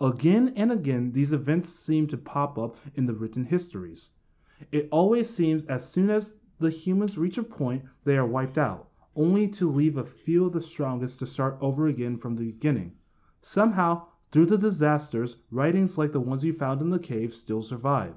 [0.00, 4.10] Again and again, these events seem to pop up in the written histories.
[4.70, 8.88] It always seems as soon as the humans reach a point, they are wiped out,
[9.14, 12.92] only to leave a few of the strongest to start over again from the beginning.
[13.42, 18.14] Somehow, through the disasters, writings like the ones you found in the cave still survive.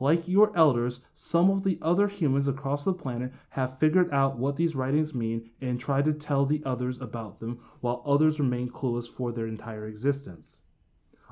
[0.00, 4.56] Like your elders, some of the other humans across the planet have figured out what
[4.56, 9.06] these writings mean and try to tell the others about them, while others remain clueless
[9.06, 10.62] for their entire existence.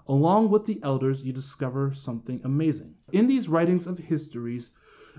[0.07, 2.95] Along with the elders, you discover something amazing.
[3.13, 4.71] In these writings of histories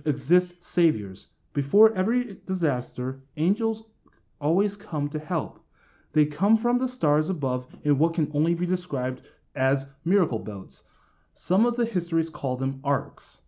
[0.05, 1.27] exist saviors.
[1.53, 3.83] Before every disaster, angels
[4.39, 5.59] always come to help.
[6.13, 9.21] They come from the stars above in what can only be described
[9.55, 10.83] as miracle boats.
[11.33, 13.39] Some of the histories call them arcs.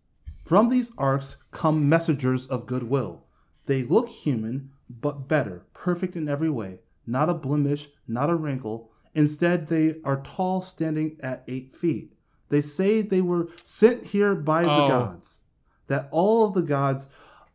[0.44, 3.24] From these arcs come messengers of goodwill.
[3.66, 8.90] They look human, but better, perfect in every way, not a blemish, not a wrinkle.
[9.14, 12.12] Instead, they are tall, standing at eight feet.
[12.50, 14.88] They say they were sent here by the Oh.
[14.88, 15.40] gods,
[15.86, 17.08] that all of the gods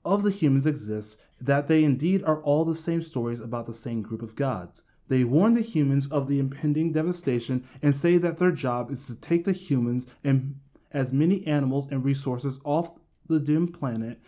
[0.05, 4.01] of the humans exist, that they indeed are all the same stories about the same
[4.01, 4.83] group of gods.
[5.07, 9.15] They warn the humans of the impending devastation and say that their job is to
[9.15, 10.59] take the humans and
[10.91, 12.91] as many animals and resources off
[13.27, 14.19] the doomed planet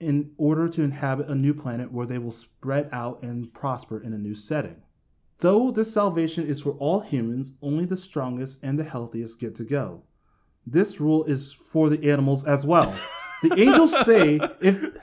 [0.00, 4.12] in order to inhabit a new planet where they will spread out and prosper in
[4.12, 4.82] a new setting.
[5.40, 9.64] Though this salvation is for all humans, only the strongest and the healthiest get to
[9.64, 10.02] go.
[10.66, 12.96] This rule is for the animals as well.
[13.42, 14.96] The angels say if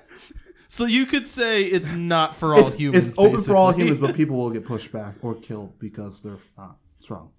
[0.67, 3.09] So you could say it's not for all it's, humans.
[3.09, 6.37] it's open for all humans, but people will get pushed back or killed because they're
[6.57, 7.29] not strong.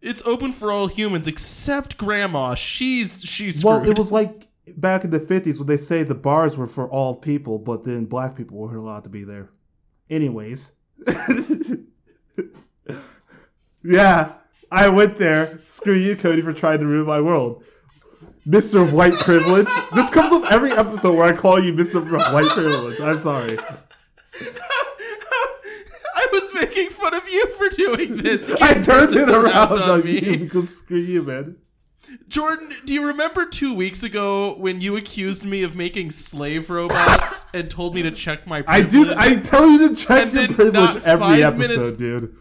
[0.00, 2.54] it's open for all humans except Grandma.
[2.54, 6.56] She's she's Well, it was like back in the fifties when they say the bars
[6.56, 9.50] were for all people, but then black people weren't allowed to be there.
[10.08, 10.72] Anyways,
[13.82, 14.32] yeah,
[14.70, 15.60] I went there.
[15.64, 17.64] Screw you, Cody, for trying to ruin my world.
[18.50, 18.90] Mr.
[18.90, 19.68] White Privilege.
[19.94, 22.04] This comes up every episode where I call you Mr.
[22.32, 23.00] White Privilege.
[23.00, 23.56] I'm sorry.
[26.16, 28.50] I was making fun of you for doing this.
[28.60, 30.18] I turned this it around on on me.
[30.20, 31.56] you because screw you, man.
[32.28, 37.44] Jordan, do you remember two weeks ago when you accused me of making slave robots
[37.54, 39.12] and told me to check my I do.
[39.16, 42.36] I tell you to check And your privilege every episode, minutes- dude.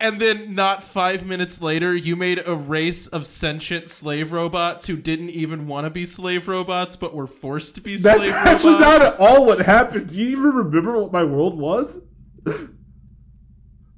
[0.00, 4.96] And then, not five minutes later, you made a race of sentient slave robots who
[4.96, 8.78] didn't even want to be slave robots, but were forced to be That's slave actually
[8.78, 10.08] not at all what happened.
[10.08, 12.00] Do you even remember what my world was?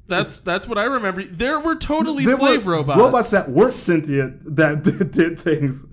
[0.08, 1.24] That's that's what I remember.
[1.24, 3.00] There were totally There slave were robots.
[3.00, 5.86] Robots that weren't sentient that did, did things.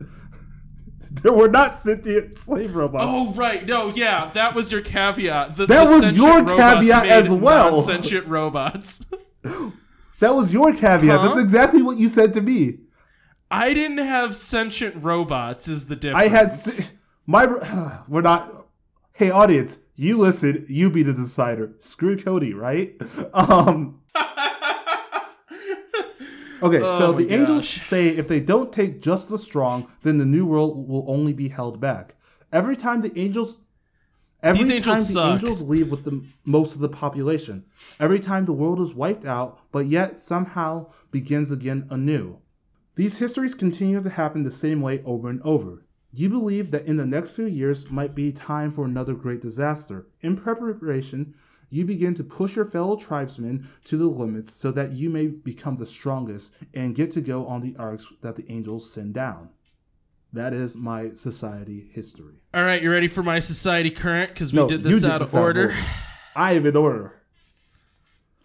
[1.09, 3.05] There were not sentient slave robots.
[3.07, 5.55] Oh right, no, yeah, that was your caveat.
[5.55, 7.81] The, That the was your caveat as well.
[7.81, 9.05] Sentient robots.
[10.19, 11.19] That was your caveat.
[11.19, 11.27] Huh?
[11.29, 12.79] That's exactly what you said to me.
[13.51, 15.67] I didn't have sentient robots.
[15.67, 16.23] Is the difference?
[16.23, 17.45] I had se- my.
[18.07, 18.67] We're not.
[19.13, 20.65] Hey, audience, you listen.
[20.69, 21.73] You be the decider.
[21.79, 22.99] Screw Cody, right?
[23.33, 24.01] Um.
[26.61, 30.25] Okay, Oh so the angels say if they don't take just the strong, then the
[30.25, 32.15] new world will only be held back.
[32.51, 33.55] Every time the angels
[34.41, 35.33] Every These angels time the suck.
[35.33, 37.65] angels leave with the most of the population.
[37.99, 42.37] Every time the world is wiped out, but yet somehow begins again anew.
[42.95, 45.85] These histories continue to happen the same way over and over.
[46.13, 50.07] You believe that in the next few years might be time for another great disaster.
[50.21, 51.35] In preparation,
[51.69, 55.77] you begin to push your fellow tribesmen to the limits so that you may become
[55.77, 59.49] the strongest and get to go on the arcs that the angels send down.
[60.33, 62.35] That is my society history.
[62.53, 64.33] All right, you ready for my society current?
[64.33, 65.75] Because we No, did this did out this of order.
[66.35, 67.13] I am in order.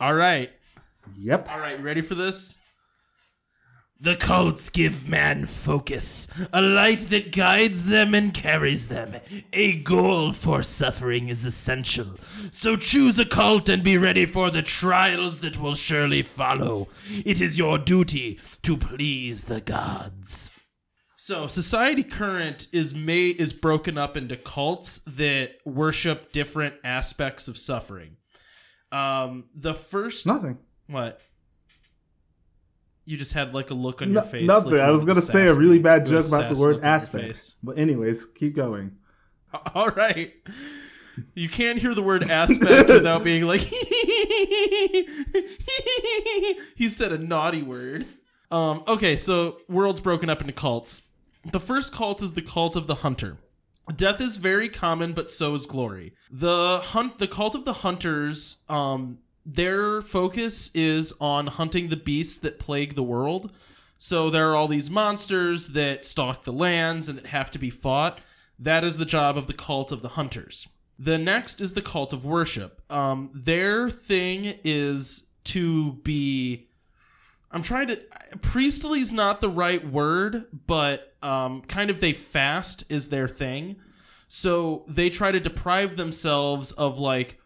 [0.00, 0.50] All right.
[1.18, 1.48] Yep.
[1.50, 2.58] All right, you ready for this?
[4.00, 9.14] The cults give man focus, a light that guides them and carries them.
[9.52, 12.16] A goal for suffering is essential.
[12.50, 16.88] So choose a cult and be ready for the trials that will surely follow.
[17.24, 20.50] It is your duty to please the gods.
[21.26, 27.56] So, society current is made is broken up into cults that worship different aspects of
[27.56, 28.18] suffering.
[28.92, 30.58] Um, the first Nothing.
[30.86, 31.22] what?
[33.06, 34.46] You just had like a look on your face.
[34.46, 34.72] nothing.
[34.72, 36.94] like I was gonna say a really bad joke about the word look on your
[36.94, 37.54] aspect.
[37.62, 38.98] But anyways, keep going.
[39.74, 40.34] All right.
[41.32, 43.62] You can't hear the word aspect without being like
[46.76, 48.04] he said a naughty word.
[48.50, 51.08] Um okay, so world's broken up into cults.
[51.44, 53.38] The first cult is the cult of the hunter.
[53.94, 56.14] Death is very common, but so is glory.
[56.30, 62.38] The hunt the cult of the hunters, um, their focus is on hunting the beasts
[62.38, 63.52] that plague the world.
[63.98, 67.70] So there are all these monsters that stalk the lands and that have to be
[67.70, 68.20] fought.
[68.58, 70.68] That is the job of the cult of the hunters.
[70.98, 72.80] The next is the cult of worship.
[72.90, 76.68] Um, their thing is to be.
[77.54, 78.00] I'm trying to.
[78.42, 83.76] Priestly is not the right word, but um, kind of they fast is their thing.
[84.28, 87.38] So they try to deprive themselves of like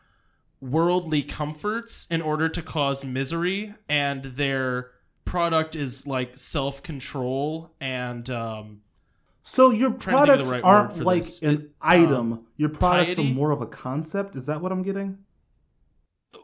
[0.61, 4.91] worldly comforts in order to cause misery, and their
[5.25, 8.81] product is like self control and um,
[9.45, 11.43] So your Trying to think of products right aren't like this.
[11.43, 12.33] an It- item.
[12.33, 13.31] um, your products piety?
[13.31, 14.37] are more of a concept.
[14.37, 15.19] Is that what I'm getting?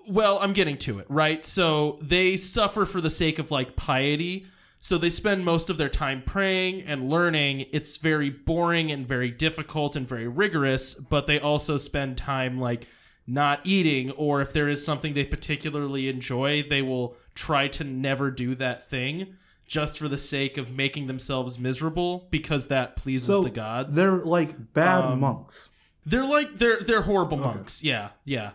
[0.08, 1.44] Well, I'm getting to it, right?
[1.44, 4.46] So they suffer for the sake of like piety.
[4.80, 7.66] So they spend most of their time praying and learning.
[7.72, 12.86] It's very boring and very difficult and very rigorous, but they also spend time like
[13.26, 18.30] not eating or if there is something they particularly enjoy, they will try to never
[18.30, 19.36] do that thing
[19.66, 23.96] just for the sake of making themselves miserable because that pleases So the gods.
[23.96, 25.70] they're like bad Um, monks.
[26.04, 27.82] They're like they're they're horrible monks.
[27.82, 28.50] Yeah, yeah.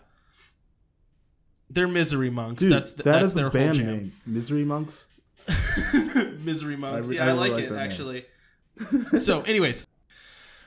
[1.70, 2.61] They're misery monks.
[2.61, 4.13] Dude, that's that that's is their band name.
[4.26, 5.05] Misery monks.
[6.39, 7.07] misery monks.
[7.07, 8.26] I re- yeah, I I, really like, like it actually.
[9.17, 9.88] so, anyways,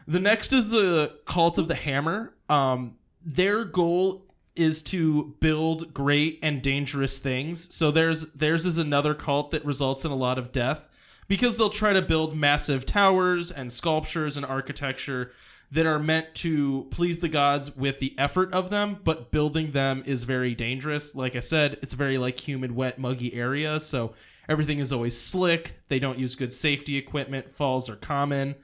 [0.06, 2.34] the next is the cult of the hammer.
[2.48, 7.74] Um, their goal is to build great and dangerous things.
[7.74, 10.88] So there's theirs is another cult that results in a lot of death
[11.26, 15.32] because they'll try to build massive towers and sculptures and architecture
[15.72, 20.02] that are meant to please the gods with the effort of them, but building them
[20.04, 21.14] is very dangerous.
[21.14, 24.12] Like I said, it's very like humid, wet, muggy area, so
[24.50, 25.80] everything is always slick.
[25.88, 27.50] They don't use good safety equipment.
[27.50, 28.56] Falls are common.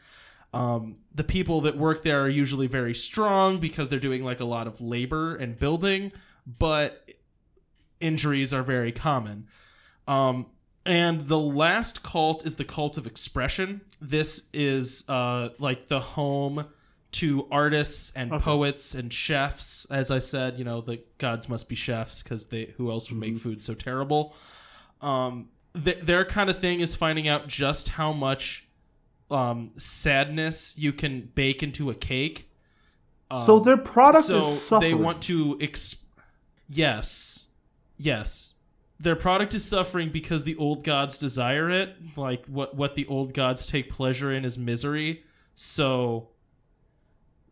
[0.52, 4.44] Um, the people that work there are usually very strong because they're doing like a
[4.44, 6.12] lot of labor and building,
[6.46, 7.10] but
[8.00, 9.48] injuries are very common.
[10.06, 10.46] Um,
[10.84, 13.80] and the last cult is the cult of expression.
[13.98, 16.66] This is uh, like the home
[17.12, 18.42] to artists and Okay.
[18.44, 19.86] poets and chefs.
[19.90, 23.20] As I said, you know, the gods must be chefs because they who else would
[23.20, 23.32] Mm-hmm.
[23.34, 24.34] make food so terrible?
[25.00, 25.48] Um,
[25.84, 28.66] th- their kind of thing is finding out just how much
[29.30, 32.50] um, sadness you can bake into a cake.
[33.46, 34.96] so Um, their product so is suffering.
[34.98, 36.04] they want to ex-
[36.68, 37.46] yes
[37.96, 38.54] yes
[39.00, 43.32] their product is suffering because the old gods desire it like what what the old
[43.34, 45.22] gods take pleasure in is misery
[45.54, 46.28] so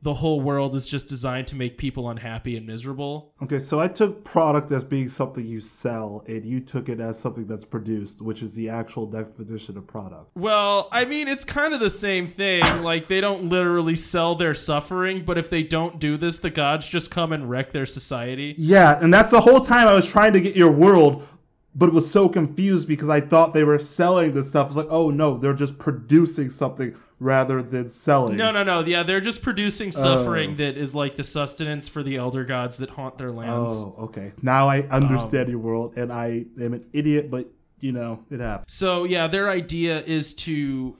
[0.02, 3.88] the whole world is just designed to make people unhappy and miserable Okay, so I
[3.88, 8.20] took product as being something you sell, and you took it as something that's produced,
[8.22, 10.30] which is the actual definition of product.
[10.34, 14.54] well i mean it's kind of the same thing like they don't literally sell their
[14.54, 18.54] suffering but if they don't do this the gods just come and wreck their society
[18.58, 21.26] Yeah, and that's the whole time I was trying to get your world,
[21.74, 24.68] but was so confused because I thought they were selling this stuff.
[24.68, 28.36] It's like, oh no, they're just producing something rather than selling.
[28.36, 28.80] No, no, no.
[28.80, 30.56] Yeah, they're just producing suffering Oh.
[30.56, 33.72] that is like the sustenance for the elder gods that haunt their lands.
[33.74, 34.32] Oh, okay.
[34.42, 37.46] Now I Um, understand your world, and I am an idiot, but
[37.80, 38.72] you know it happens.
[38.72, 40.96] So, yeah, their idea is to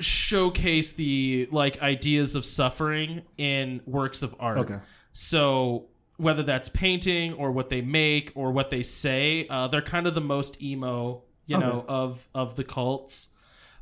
[0.00, 4.58] showcase the like ideas of suffering in works of art.
[4.58, 4.78] Okay.
[5.12, 10.06] So whether that's painting or what they make or what they say, uh, they're kind
[10.06, 13.30] of the most emo, you know, of of the cults.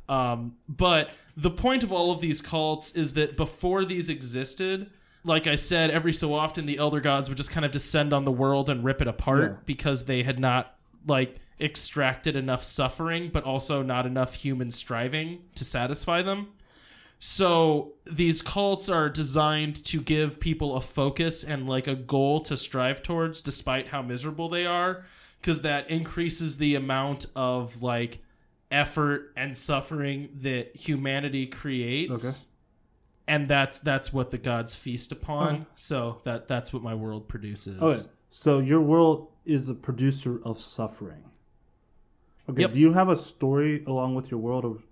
[0.09, 4.89] Um, but the point of all of these cults is that before these existed,
[5.23, 8.25] like I said, every so often the elder gods would just kind of descend on
[8.25, 9.57] the world and rip it apart Yeah.
[9.65, 10.75] because they had not
[11.07, 16.49] like extracted enough suffering, but also not enough human striving to satisfy them.
[17.19, 22.57] So these cults are designed to give people a focus and like a goal to
[22.57, 25.05] strive towards despite how miserable they are
[25.39, 28.19] because that increases the amount of like
[28.73, 32.25] effort and suffering that humanity creates.
[32.25, 32.35] Okay.
[33.27, 35.53] And that's that's what the gods feast upon.
[35.55, 35.65] Okay.
[35.75, 37.81] So that that's what my world produces.
[37.81, 37.99] Okay.
[38.31, 41.23] So your world is a producer of suffering.
[42.49, 42.61] Okay.
[42.61, 42.73] Yep.
[42.73, 44.83] Do you have a story along with your world of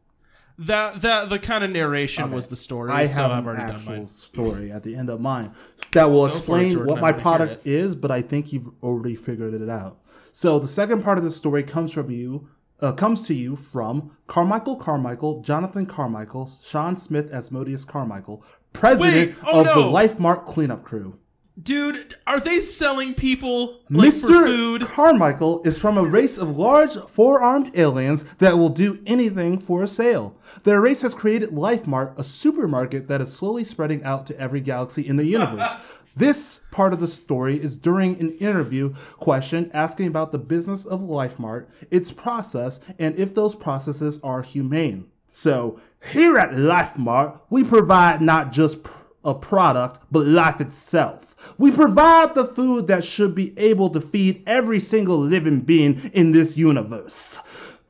[0.57, 2.33] That that the kind of narration Okay.
[2.35, 2.91] was the story.
[2.91, 4.07] I so have I've an already done mine.
[4.07, 5.51] story at the end of mine
[5.91, 9.15] that will Go for it, explain what my product is, but I think you've already
[9.15, 9.97] figured it out.
[10.31, 12.47] So the second part of the story comes from you,
[12.81, 19.35] uh, comes to you from Carmichael Carmichael, Jonathan Carmichael, Sean Smith, Asmodeus Carmichael, president Wait,
[19.45, 19.89] oh of the no.
[19.89, 21.17] Life Mart cleanup crew.
[21.61, 24.45] Dude, are they selling people like for Mr.
[24.45, 24.81] food?
[24.83, 29.87] Carmichael is from a race of large, four-armed aliens that will do anything for a
[29.87, 30.35] sale.
[30.63, 35.05] Their race has created LifeMart, a supermarket that is slowly spreading out to every galaxy
[35.05, 35.69] in the universe.
[36.15, 41.01] this part of the story is during an interview question asking about the business of
[41.01, 45.05] LifeMart, its process, and if those processes are humane.
[45.31, 45.79] So,
[46.11, 48.91] here at LifeMart, we provide not just pr-
[49.23, 51.35] a product, but life itself.
[51.57, 56.31] We provide the food that should be able to feed every single living being in
[56.31, 57.39] this universe.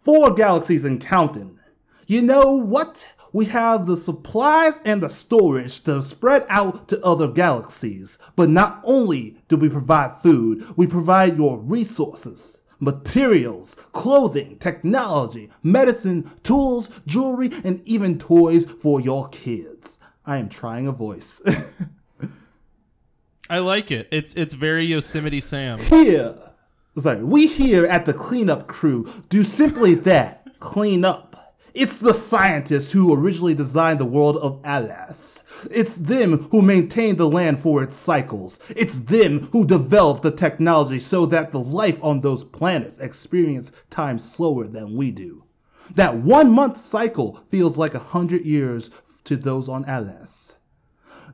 [0.04, 1.60] Four galaxies and counting.
[2.06, 3.08] You know what?
[3.34, 8.18] We have the supplies and the storage to spread out to other galaxies.
[8.36, 16.32] But not only do we provide food, we provide your resources, materials, clothing, technology, medicine,
[16.44, 19.98] tools, jewelry, and even toys for your kids.
[20.26, 21.42] I am trying a voice.
[23.50, 24.08] I like it.
[24.12, 25.80] It's it's very Yosemite Sam.
[25.80, 26.38] here,
[26.98, 31.31] sorry, we here at the cleanup crew do simply that clean up.
[31.74, 35.40] It's the scientists who originally designed the world of Alas.
[35.70, 38.60] It's them who maintain the land for its cycles.
[38.70, 44.20] It's them who develop the technology so that the life on those planets experience time
[44.20, 45.44] slower than we do.
[45.96, 48.90] That one month cycle feels like a hundred years
[49.26, 50.56] to those on Alas.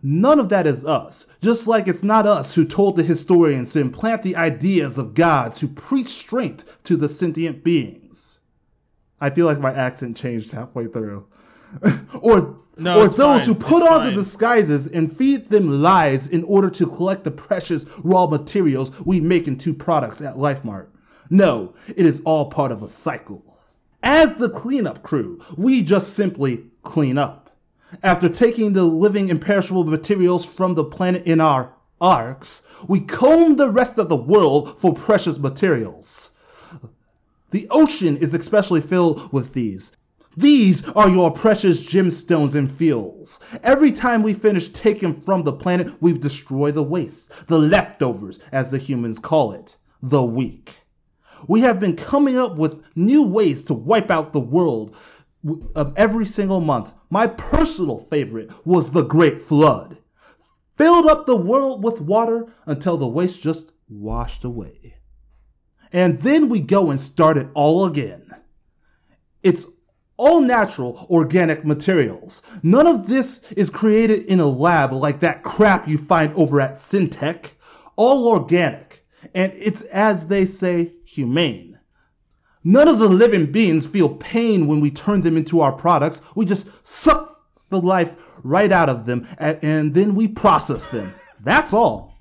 [0.04, 3.80] None of that is us, just like it's not us who told the historians to
[3.80, 8.27] implant the ideas of gods who preach strength to the sentient beings.
[9.20, 11.26] I feel like my accent changed halfway through.
[12.22, 13.40] or No, or those fine.
[13.46, 14.06] who put It's on fine.
[14.08, 19.20] the disguises and feed them lies in order to collect the precious raw materials we
[19.20, 20.88] make into products at LifeMart.
[21.30, 23.44] No, it is all part of a cycle.
[24.04, 27.44] As the cleanup crew, we just simply clean up.
[28.04, 33.70] After taking the living imperishable materials from the planet in our arcs, we comb the
[33.70, 36.30] rest of the world for precious materials.
[37.52, 39.92] The ocean is especially filled with these.
[40.36, 43.40] These are your precious gemstones and fuels.
[43.64, 48.70] Every time we finish taking from the planet, we destroy the waste, the leftovers, as
[48.70, 50.82] the humans call it, the weak.
[51.48, 54.96] We have been coming up with new ways to wipe out the world
[55.96, 56.94] every single month.
[57.10, 59.98] My personal favorite was the Great Flood.
[60.76, 64.87] Filled up the world with water until the waste just washed away.
[65.92, 68.36] And then we go and start it all again.
[69.44, 69.66] It's
[70.18, 72.42] all natural, organic materials.
[72.64, 76.74] None of this is created in a lab like that crap you find over at
[76.74, 77.52] Syntech.
[77.96, 79.06] All organic.
[79.34, 81.80] And it's, as they say, humane.
[82.64, 86.20] None of the living beings feel pain when we turn them into our products.
[86.36, 91.14] We just suck the life right out of them and, and then we process them.
[91.40, 92.17] That's all.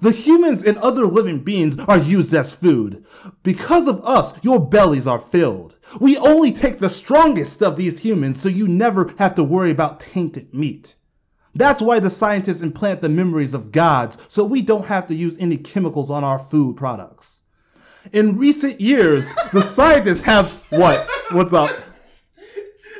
[0.00, 3.04] The humans and other living beings are used as food.
[3.42, 5.76] Because of us, your bellies are filled.
[6.00, 10.00] We only take the strongest of these humans so you never have to worry about
[10.00, 10.94] tainted meat.
[11.54, 15.36] That's why the scientists implant the memories of gods so we don't have to use
[15.38, 17.40] any chemicals on our food products.
[18.12, 21.06] In recent years, the scientists have what?
[21.30, 21.70] What's up?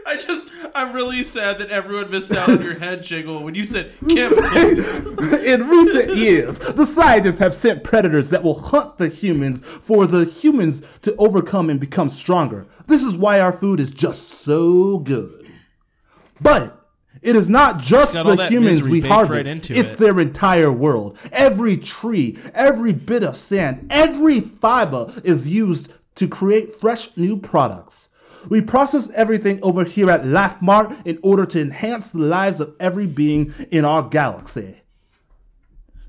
[0.07, 3.65] I just, I'm really sad that everyone missed out on your head jiggle when you
[3.65, 4.99] said chemicals.
[5.45, 10.25] In recent years, the scientists have sent predators that will hunt the humans for the
[10.25, 12.67] humans to overcome and become stronger.
[12.87, 15.51] This is why our food is just so good.
[16.41, 16.79] But
[17.23, 19.31] it is not just the humans we harvest.
[19.31, 19.99] right into it's it.
[19.99, 21.17] their entire world.
[21.31, 28.09] Every tree, every bit of sand, every fiber is used to create fresh new products.
[28.49, 33.07] We process everything over here at LifeMart in order to enhance the lives of every
[33.07, 34.83] being in our galaxy.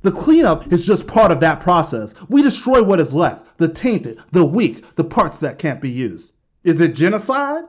[0.01, 2.13] The cleanup is just part of that process.
[2.27, 6.34] We destroy what is left the tainted, the weak, the parts that can't be used.
[6.63, 7.63] Is it genocide?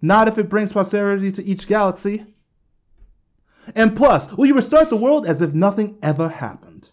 [0.00, 2.26] Not if it brings prosperity to each galaxy.
[3.74, 6.90] And plus, we restart the world as if nothing ever happened.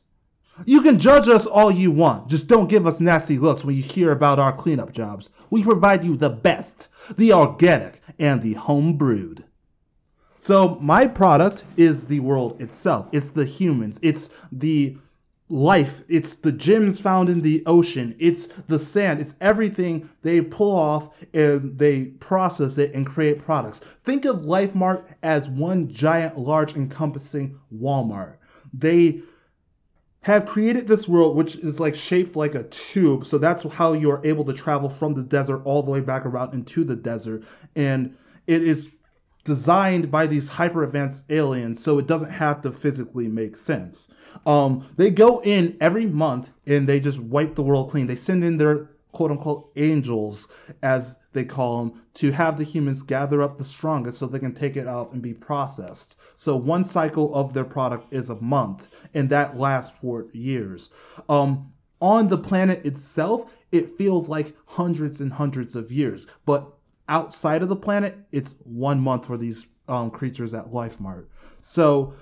[0.66, 3.84] You can judge us all you want, just don't give us nasty looks when you
[3.84, 5.30] hear about our cleanup jobs.
[5.50, 9.44] We provide you the best, the organic, and the home brewed.
[10.38, 13.10] So, my product is the world itself.
[13.12, 14.00] It's the humans.
[14.02, 14.98] It's the
[15.50, 16.04] life.
[16.08, 18.16] It's the gems found in the ocean.
[18.20, 19.20] It's the sand.
[19.20, 23.82] It's everything they pull off and they process it and create products.
[24.04, 28.36] Think of LifeMart as one giant, large, encompassing Walmart.
[28.74, 29.22] They
[30.28, 33.26] have created this world which is like shaped like a tube.
[33.26, 36.26] So that's how you are able to travel from the desert all the way back
[36.26, 37.46] around into the desert.
[37.78, 38.90] And it is
[39.46, 44.10] designed by these hyper advanced aliens so it doesn't have to physically make sense.
[44.46, 48.08] Um, they go in every month and they just wipe the world clean.
[48.08, 50.50] They send in their quote unquote angels
[50.84, 54.54] as they call them to have the humans gather up the strongest so they can
[54.54, 58.88] take it off and be processed so one cycle of their product is a month
[59.14, 60.90] and that lasts for years
[61.28, 66.74] um, on the planet itself it feels like hundreds and hundreds of years but
[67.10, 71.26] outside of the planet it's one month for these um, creatures at lifemart
[71.60, 72.14] so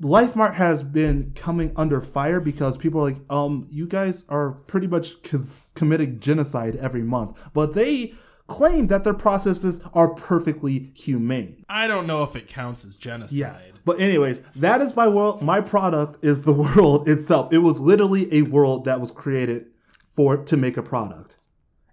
[0.00, 4.86] LifeMart has been coming under fire because people are like, um, you guys are pretty
[4.86, 7.36] much cons- committing genocide every month.
[7.54, 8.12] But they
[8.46, 11.64] claim that their processes are perfectly humane.
[11.68, 13.36] I don't know if it counts as genocide.
[13.36, 13.56] Yeah.
[13.84, 15.42] But anyways, that is my world.
[15.42, 17.52] My product is the world itself.
[17.52, 19.66] It was literally a world that was created
[20.14, 21.36] for to make a product.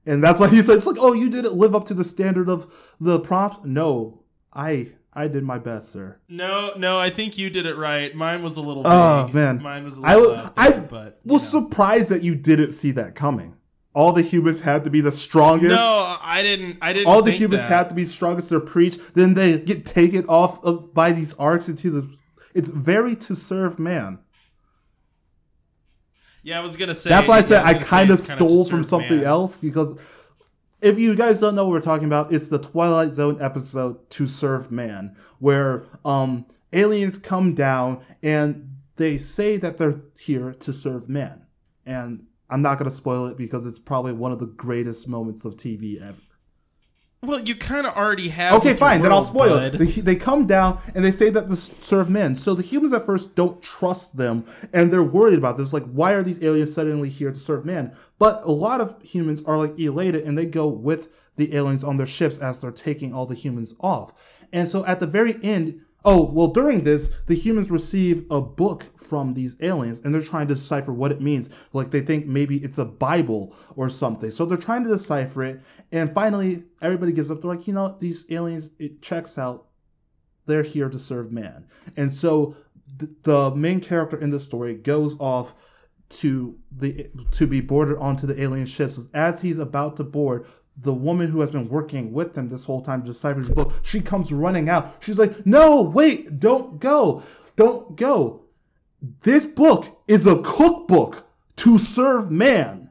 [0.05, 2.49] And that's why he said it's like, oh, you didn't live up to the standard
[2.49, 4.23] of the prompt." No,
[4.53, 6.19] I I did my best, sir.
[6.27, 8.13] No, no, I think you did it right.
[8.15, 9.35] Mine was a little ah, vague.
[9.35, 11.61] Oh man, Mine was a I, little wa- out I but was know.
[11.61, 13.55] surprised that you didn't see that coming.
[13.95, 15.69] All the humans had to be the strongest.
[15.69, 17.69] No, I didn't I didn't All the humans that.
[17.69, 18.97] had to be strongest to preach.
[19.13, 22.17] Then they get taken off of, by these arcs into the.
[22.55, 24.19] It's very to serve man.
[26.41, 28.43] Yeah, I was gonna say That's why I said I gonna kind of it's kinda
[28.43, 29.25] to stole from something man.
[29.25, 29.97] else because
[30.81, 34.27] if you guys don't know what we're talking about, it's the Twilight Zone episode "To
[34.27, 41.07] Serve Man," where um aliens come down and they say that they're here to serve
[41.07, 41.43] man.
[41.85, 45.57] And I'm not gonna spoil it because it's probably one of the greatest moments of
[45.57, 46.19] TV ever.
[47.23, 48.53] Well, you kind of already have.
[48.55, 49.01] Okay, fine.
[49.01, 49.75] Then I'll spoil bud.
[49.75, 49.77] it.
[49.79, 52.35] They, they come down and they say that this serve men.
[52.35, 55.73] So the humans at first don't trust them and they're worried about this.
[55.73, 57.95] Like, why are these aliens suddenly here to serve men?
[58.19, 61.97] But a lot of humans are like elated and they go with the aliens on
[61.97, 64.13] their ships as they're taking all the humans off.
[64.51, 68.85] And so at the very end, oh, well, during this, the humans receive a book
[69.13, 71.51] from these aliens and they're trying to decipher what it means.
[71.71, 74.31] Like they think maybe it's a Bible or something.
[74.31, 75.61] So they're trying to decipher it.
[75.91, 77.39] And finally, everybody gives up.
[77.39, 79.67] They're like, you know, these aliens, it checks out.
[80.47, 81.67] They're here to serve man.
[81.95, 82.57] And so
[82.97, 85.53] th- the main character in the story goes off
[86.09, 88.99] to the to be boarded onto the alien ships.
[89.13, 92.81] As he's about to board, the woman who has been working with him this whole
[92.81, 94.95] time to decipher his book, she comes running out.
[95.01, 97.21] She's like, "No, wait, don't go,
[97.55, 98.42] don't go.
[99.21, 101.27] This book is a cookbook
[101.57, 102.89] to serve man."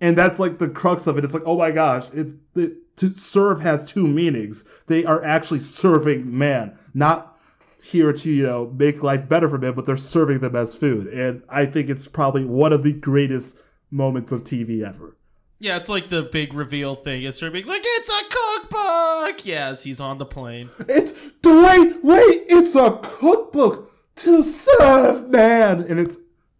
[0.00, 1.24] And that's like the crux of it.
[1.24, 4.64] It's like, oh my gosh, it, it to serve has two meanings.
[4.86, 7.38] They are actually serving man, not
[7.82, 11.06] here to you know make life better for men, but they're serving them as food.
[11.06, 13.58] And I think it's probably one of the greatest
[13.90, 15.16] moments of TV ever.
[15.58, 17.22] Yeah, it's like the big reveal thing.
[17.22, 20.70] It's her being like, "It's a cookbook." Yes, he's on the plane.
[20.88, 21.12] It's
[21.42, 23.89] wait, wait, it's a cookbook
[24.22, 26.16] to serve man, and it's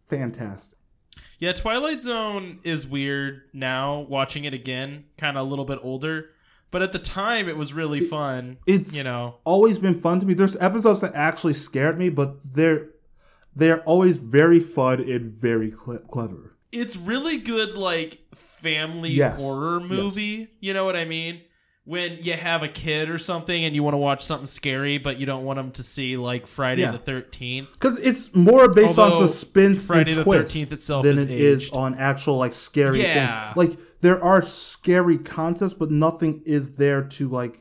[0.09, 0.79] fantastic.
[1.39, 4.01] Yeah, Twilight Zone is weird now.
[4.09, 6.31] Watching it again, kind of a little bit older,
[6.71, 8.59] but at the time it was really fun.
[8.67, 10.35] it's- you know, always been fun to me.
[10.35, 12.89] There's episodes that actually scared me, but they're
[13.57, 16.55] they're always very fun and very cle clever.
[16.73, 19.89] it's really good like family Yes, horror yes.
[19.91, 20.49] movie.
[20.61, 21.41] You know what I mean?
[21.85, 25.19] When you have a kid or something and you want to watch something scary, but
[25.19, 26.93] you don't want them to see like Friday Yeah.
[26.93, 27.69] the Thirteenth.
[27.73, 31.23] Because it's more based Although on suspense Friday and the twist 13th itself than is
[31.23, 33.53] it is on actual like scary Yeah.
[33.55, 33.69] thing.
[33.69, 37.61] Like there are scary concepts, but nothing is there to like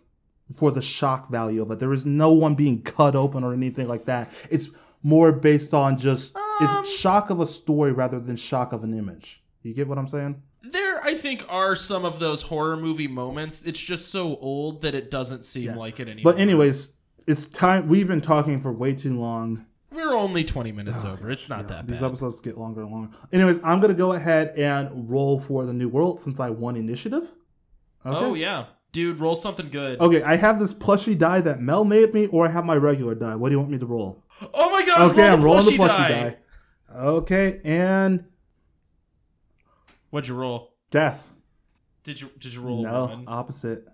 [0.56, 1.80] for the shock value of it.
[1.80, 4.32] There is no one being cut open or anything like that.
[4.50, 4.70] It's
[5.02, 8.94] more based on just Um, it's shock of a story rather than shock of an
[8.98, 9.42] image.
[9.64, 10.42] You get what I'm saying?
[10.62, 13.64] There, I think, are some of those horror movie moments.
[13.64, 15.76] It's just so old that it doesn't seem Yeah.
[15.76, 16.34] like it anymore.
[16.34, 16.90] But anyways,
[17.28, 17.88] it's time.
[17.88, 19.66] We've been talking for way too long.
[19.92, 21.32] we're only twenty minutes oh, over.
[21.32, 22.08] It's not Oh, Yeah, that These bad.
[22.08, 23.10] episodes get longer and longer.
[23.34, 27.32] Anyways, I'm gonna go ahead and roll for the new world since I won initiative.
[28.06, 28.26] Okay.
[28.26, 30.00] Oh yeah, dude, roll something good.
[30.00, 33.16] Okay, I have this plushie die that Mel made me, or I have my regular
[33.16, 33.36] die.
[33.36, 34.24] What do you want me to roll?
[34.54, 36.10] Oh my gosh, okay, roll I'm the rolling the plushie plushie die.
[36.30, 36.38] die.
[36.96, 38.24] Okay, and
[40.10, 40.74] What'd you roll?
[40.92, 41.32] guess.
[42.04, 43.24] Did you did you roll a No, one?
[43.28, 43.86] opposite.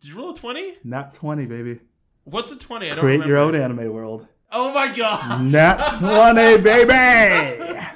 [0.00, 0.74] Did you roll a twenty?
[0.84, 1.80] Not 20, baby.
[2.24, 2.86] What's a twenty?
[2.90, 4.26] I don't Create your own anime world.
[4.52, 5.42] Oh my god.
[5.42, 5.98] Not
[6.34, 7.76] 20, baby!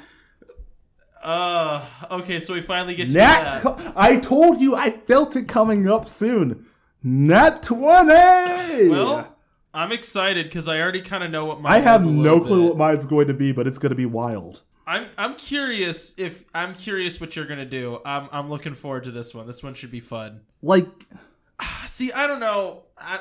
[1.23, 3.93] Uh, okay, so we finally get to Nat, that.
[3.95, 6.67] I told you I felt it coming up soon.
[7.01, 8.89] Nat 20!
[8.89, 9.35] Well,
[9.73, 12.61] I'm excited because I already kind of know what mine I have no little clue
[12.61, 12.67] bit.
[12.69, 14.61] what mine's going to be, but it's going to be wild.
[14.87, 17.99] I'm I'm curious if I'm curious what you're gonna do.
[18.05, 19.47] I'm I'm looking forward to this one.
[19.47, 20.41] This one should be fun.
[20.61, 20.87] Like,
[21.87, 22.83] See, I don't know.
[22.97, 23.19] I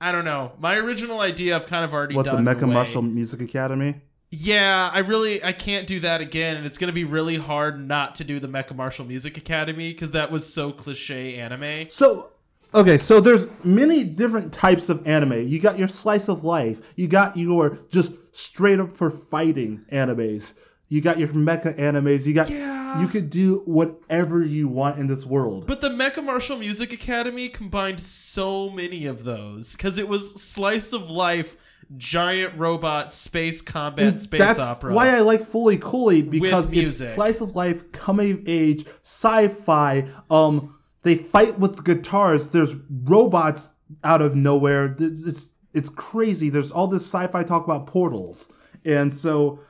[0.00, 0.52] I don't know.
[0.58, 2.32] My original idea I've kind of already what, the.
[2.32, 2.74] Mecha away.
[2.74, 4.00] Martial Music Academy?
[4.30, 8.14] Yeah, I really I can't do that again, and it's gonna be really hard not
[8.16, 11.86] to do the Mecha Martial Music Academy because that was so cliche anime.
[11.88, 12.30] So,
[12.74, 15.48] okay, so there's many different types of anime.
[15.48, 16.80] You got your slice of life.
[16.94, 20.52] You got your just straight up for fighting animes.
[20.88, 22.24] You got your mecha animes.
[22.24, 23.00] You got Yeah.
[23.00, 25.66] you could do whatever you want in this world.
[25.66, 30.94] But the Mecha Martial Music Academy combined so many of those because it was slice
[30.94, 31.58] of life,
[31.98, 34.94] giant robot, space combat, space That's opera.
[34.94, 40.06] why I like Fooly Cooly because it's slice of life, coming of age, sci-fi.
[40.30, 42.48] Um, they fight with guitars.
[42.48, 42.74] There's
[43.04, 43.70] robots
[44.04, 44.96] out of nowhere.
[44.98, 46.48] It's, it's crazy.
[46.50, 48.50] There's all this sci-fi talk about portals,
[48.84, 49.60] and so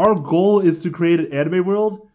[0.00, 2.08] our goal is to create an anime world,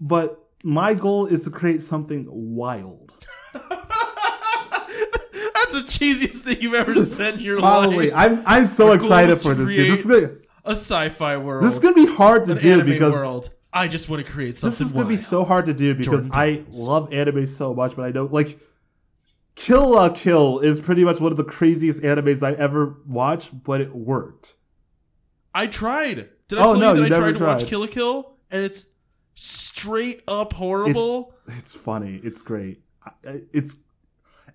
[0.00, 3.12] but my goal is to create something wild.
[3.52, 3.64] That's
[5.72, 8.30] the cheesiest thing you've ever said in your Probably, life.
[8.30, 9.66] I'm I'm so goal excited is to for this.
[9.76, 9.90] Dude.
[9.92, 10.30] This is gonna,
[10.64, 11.64] A sci-fi world.
[11.64, 13.50] this is gonna be hard to an do anime because world.
[13.72, 14.72] I just want to create something wild.
[14.72, 16.78] This something is gonna be so hard to do because Jordan I Davis.
[16.78, 18.58] love anime so much, but I don't like.
[19.54, 23.80] Kill la Kill is pretty much one of the craziest animes I ever watched, but
[23.82, 24.54] it worked.
[25.54, 26.30] I tried.
[26.52, 27.64] Did I Oh, tell no, you you I tried to watch.
[27.64, 28.86] Kill a Kill and it's
[29.34, 31.32] straight up horrible?
[31.48, 32.20] It's funny.
[32.22, 32.82] It's great.
[33.24, 33.76] It's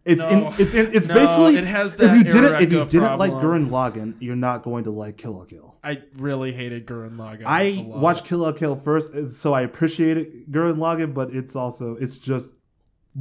[0.06, 0.30] it's No.
[0.30, 3.32] in, it's in, it's No, basically it has if you didn't if you didn't like.
[3.32, 5.76] Gurren Lagann, you're not going to like Kill la Kill.
[5.84, 7.42] I really hated Gurren Lagann.
[7.42, 11.96] a I watched Kill la Kill first, so I appreciated Gurren Lagann, but it's also
[12.00, 12.54] it's just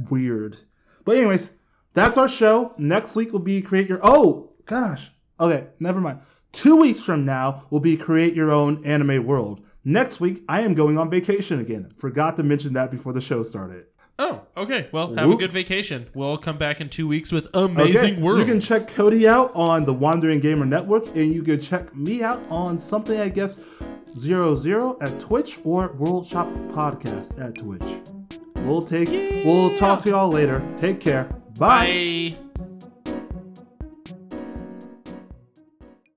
[0.09, 0.57] weird.
[1.03, 1.49] But anyways,
[1.93, 2.73] that's our show.
[2.77, 3.99] Next week will be create your.
[4.03, 5.11] Oh gosh.
[5.39, 6.19] Okay, never mind.
[6.51, 9.61] Two weeks from now will be create your own anime world.
[9.83, 11.91] Next week, I am going on vacation again.
[11.97, 13.85] Forgot to mention that before the show started.
[14.19, 14.89] Oh, okay.
[14.91, 16.09] Well, have a good vacation.
[16.15, 18.39] We'll come back in two weeks with amazing Okay, worlds.
[18.39, 22.23] You can check Cody out on the Wandering Gamer Network, and you can check me
[22.23, 23.61] out on something I guess
[24.05, 28.11] zero zero at Twitch or World Shop Podcast at Twitch.
[28.65, 29.09] We'll take.
[29.45, 30.67] We'll talk to y'all later.
[30.79, 31.25] Take care.
[31.59, 32.31] Bye.
[32.35, 32.37] Bye.